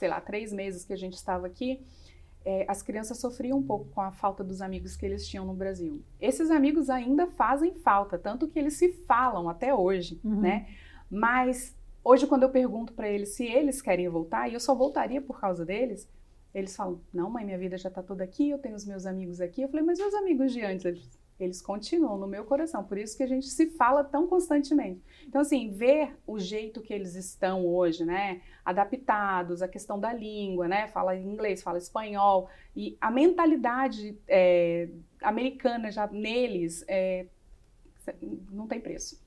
sei 0.00 0.08
lá, 0.08 0.18
três 0.18 0.50
meses 0.50 0.82
que 0.82 0.94
a 0.94 0.96
gente 0.96 1.12
estava 1.12 1.46
aqui, 1.46 1.78
é, 2.42 2.64
as 2.66 2.80
crianças 2.80 3.18
sofriam 3.18 3.58
um 3.58 3.62
pouco 3.62 3.84
com 3.90 4.00
a 4.00 4.10
falta 4.10 4.42
dos 4.42 4.62
amigos 4.62 4.96
que 4.96 5.04
eles 5.04 5.28
tinham 5.28 5.44
no 5.44 5.52
Brasil. 5.52 6.02
Esses 6.18 6.50
amigos 6.50 6.88
ainda 6.88 7.26
fazem 7.26 7.74
falta, 7.74 8.18
tanto 8.18 8.48
que 8.48 8.58
eles 8.58 8.78
se 8.78 8.94
falam 9.06 9.46
até 9.46 9.74
hoje, 9.74 10.18
uhum. 10.24 10.40
né? 10.40 10.68
Mas 11.10 11.76
hoje, 12.02 12.26
quando 12.26 12.44
eu 12.44 12.48
pergunto 12.48 12.94
para 12.94 13.10
eles 13.10 13.34
se 13.34 13.44
eles 13.44 13.82
querem 13.82 14.08
voltar, 14.08 14.48
e 14.48 14.54
eu 14.54 14.60
só 14.60 14.74
voltaria 14.74 15.20
por 15.20 15.38
causa 15.38 15.66
deles, 15.66 16.08
eles 16.54 16.74
falam: 16.74 16.98
Não, 17.12 17.28
mãe, 17.28 17.44
minha 17.44 17.58
vida 17.58 17.76
já 17.76 17.90
está 17.90 18.02
toda 18.02 18.24
aqui, 18.24 18.48
eu 18.48 18.58
tenho 18.58 18.74
os 18.74 18.86
meus 18.86 19.04
amigos 19.04 19.38
aqui. 19.38 19.60
Eu 19.60 19.68
falei: 19.68 19.84
Mas 19.84 19.98
meus 19.98 20.14
amigos 20.14 20.50
de 20.50 20.62
antes? 20.62 20.86
Eles, 20.86 21.19
eles 21.44 21.62
continuam 21.62 22.18
no 22.18 22.26
meu 22.26 22.44
coração, 22.44 22.84
por 22.84 22.98
isso 22.98 23.16
que 23.16 23.22
a 23.22 23.26
gente 23.26 23.46
se 23.46 23.66
fala 23.70 24.04
tão 24.04 24.26
constantemente. 24.26 25.00
Então, 25.26 25.40
assim, 25.40 25.70
ver 25.70 26.16
o 26.26 26.38
jeito 26.38 26.80
que 26.80 26.92
eles 26.92 27.14
estão 27.14 27.66
hoje, 27.66 28.04
né, 28.04 28.42
adaptados, 28.64 29.62
a 29.62 29.68
questão 29.68 29.98
da 29.98 30.12
língua, 30.12 30.68
né, 30.68 30.88
fala 30.88 31.16
inglês, 31.16 31.62
fala 31.62 31.78
espanhol, 31.78 32.48
e 32.76 32.96
a 33.00 33.10
mentalidade 33.10 34.18
é, 34.28 34.88
americana 35.22 35.90
já 35.90 36.06
neles, 36.06 36.84
é, 36.86 37.26
não 38.50 38.66
tem 38.66 38.80
preço. 38.80 39.22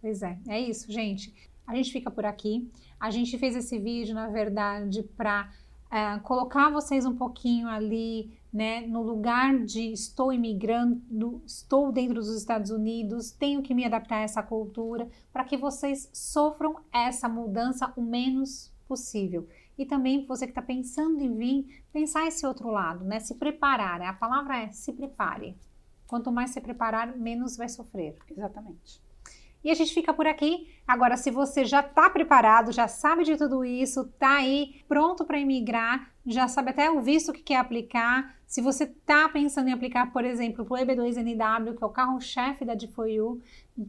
Pois 0.00 0.22
é, 0.22 0.38
é 0.48 0.60
isso, 0.60 0.90
gente. 0.90 1.34
A 1.66 1.74
gente 1.74 1.92
fica 1.92 2.10
por 2.10 2.24
aqui. 2.24 2.70
A 2.98 3.10
gente 3.10 3.36
fez 3.36 3.54
esse 3.54 3.78
vídeo, 3.78 4.14
na 4.14 4.28
verdade, 4.28 5.02
para 5.02 5.52
é, 5.90 6.18
colocar 6.20 6.70
vocês 6.70 7.04
um 7.04 7.16
pouquinho 7.16 7.68
ali 7.68 8.37
né, 8.52 8.80
no 8.82 9.02
lugar 9.02 9.58
de 9.64 9.92
estou 9.92 10.32
imigrando, 10.32 11.42
estou 11.44 11.92
dentro 11.92 12.14
dos 12.14 12.34
Estados 12.34 12.70
Unidos, 12.70 13.30
tenho 13.30 13.62
que 13.62 13.74
me 13.74 13.84
adaptar 13.84 14.16
a 14.16 14.22
essa 14.22 14.42
cultura, 14.42 15.08
para 15.32 15.44
que 15.44 15.56
vocês 15.56 16.10
sofram 16.12 16.76
essa 16.92 17.28
mudança 17.28 17.92
o 17.96 18.02
menos 18.02 18.72
possível. 18.86 19.46
E 19.76 19.86
também 19.86 20.26
você 20.26 20.46
que 20.46 20.50
está 20.50 20.62
pensando 20.62 21.20
em 21.20 21.34
vir, 21.36 21.84
pensar 21.92 22.26
esse 22.26 22.44
outro 22.44 22.68
lado, 22.68 23.04
né? 23.04 23.20
Se 23.20 23.34
preparar. 23.36 24.00
Né? 24.00 24.06
A 24.06 24.12
palavra 24.12 24.58
é 24.58 24.72
se 24.72 24.92
prepare. 24.92 25.56
Quanto 26.06 26.32
mais 26.32 26.50
se 26.50 26.60
preparar, 26.60 27.16
menos 27.16 27.56
vai 27.56 27.68
sofrer. 27.68 28.16
Exatamente. 28.28 29.00
E 29.62 29.70
a 29.70 29.74
gente 29.74 29.92
fica 29.92 30.12
por 30.14 30.26
aqui. 30.26 30.68
Agora, 30.86 31.16
se 31.16 31.30
você 31.30 31.64
já 31.64 31.80
está 31.80 32.08
preparado, 32.08 32.72
já 32.72 32.88
sabe 32.88 33.24
de 33.24 33.36
tudo 33.36 33.64
isso, 33.64 34.02
está 34.02 34.36
aí 34.36 34.82
pronto 34.88 35.24
para 35.24 35.38
imigrar, 35.38 36.10
já 36.26 36.48
sabe 36.48 36.70
até 36.70 36.90
o 36.90 37.00
visto 37.00 37.32
que 37.32 37.42
quer 37.42 37.56
aplicar. 37.56 38.37
Se 38.48 38.60
você 38.62 38.84
está 38.84 39.28
pensando 39.28 39.68
em 39.68 39.72
aplicar, 39.72 40.10
por 40.10 40.24
exemplo, 40.24 40.64
para 40.64 40.74
o 40.74 40.78
EB2NW, 40.86 41.76
que 41.76 41.84
é 41.84 41.86
o 41.86 41.90
carro-chefe 41.90 42.64
da 42.64 42.74
D4U, 42.74 43.38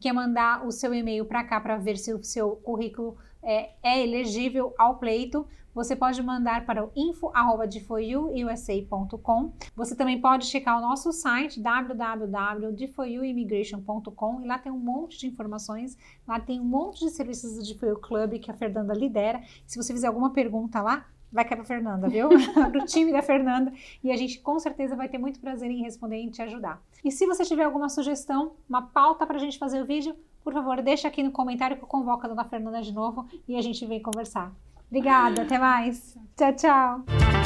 quer 0.02 0.12
mandar 0.12 0.68
o 0.68 0.72
seu 0.72 0.94
e-mail 0.94 1.24
para 1.24 1.46
cá 1.46 1.62
para 1.62 1.78
ver 1.78 1.98
se 1.98 2.14
o 2.14 2.22
seu 2.22 2.58
currículo 2.58 3.16
é, 3.42 3.70
é 3.82 4.04
elegível 4.04 4.76
ao 4.78 4.98
pleito, 4.98 5.48
você 5.74 5.96
pode 5.96 6.22
mandar 6.22 6.66
para 6.66 6.84
o 6.84 6.92
info@defoyouusa.com. 6.94 9.54
Você 9.78 9.96
também 9.96 10.20
pode 10.20 10.46
checar 10.46 10.78
o 10.78 10.82
nosso 10.82 11.14
site 11.14 11.62
www.defoyouimmigration.com 11.62 14.42
e 14.42 14.46
lá 14.46 14.60
tem 14.60 14.74
um 14.74 14.78
monte 14.78 15.20
de 15.20 15.28
informações, 15.28 15.98
lá 16.28 16.38
tem 16.38 16.60
um 16.60 16.66
monte 16.66 17.06
de 17.06 17.12
serviços 17.12 17.56
do 17.56 17.64
Defoyu 17.64 17.98
Club 17.98 18.40
que 18.40 18.52
a 18.52 18.54
Fernanda 18.54 18.94
lidera. 18.94 19.42
Se 19.66 19.82
você 19.82 19.94
fizer 19.94 20.08
alguma 20.08 20.34
pergunta 20.34 20.82
lá, 20.82 21.08
vai 21.32 21.46
cair 21.46 21.58
para 21.58 21.66
Fernanda, 21.66 22.08
viu? 22.08 22.30
para 22.54 22.82
o 22.82 22.86
time 22.86 23.12
da 23.12 23.22
Fernanda. 23.22 23.72
E 24.04 24.12
a 24.12 24.18
gente 24.18 24.40
com 24.40 24.60
certeza 24.60 24.96
vai 24.96 25.08
ter 25.08 25.18
muito 25.18 25.40
prazer 25.40 25.70
em 25.70 25.82
responder 25.82 26.18
e 26.18 26.24
em 26.24 26.30
te 26.30 26.42
ajudar. 26.42 26.82
E 27.04 27.12
se 27.12 27.26
você 27.26 27.44
tiver 27.44 27.64
alguma 27.64 27.90
sugestão, 27.90 28.54
uma 28.68 28.82
pauta 28.82 29.26
para 29.26 29.38
a 29.38 29.40
gente 29.40 29.58
fazer 29.58 29.82
o 29.82 29.86
vídeo, 29.86 30.16
por 30.44 30.54
favor, 30.54 30.82
deixa 30.82 31.08
aqui 31.08 31.22
no 31.22 31.32
comentário 31.32 31.78
que 31.78 31.84
eu 31.84 31.88
convoco 31.88 32.26
a 32.26 32.30
dona 32.30 32.46
Fernanda 32.46 32.82
de 32.82 32.94
novo 32.94 33.28
e 33.48 33.56
a 33.56 33.62
gente 33.62 33.86
vem 33.86 34.02
conversar. 34.02 34.52
Obrigada, 34.90 35.44
até 35.44 35.60
mais. 35.60 36.18
Tchau, 36.36 36.56
tchau. 36.56 37.39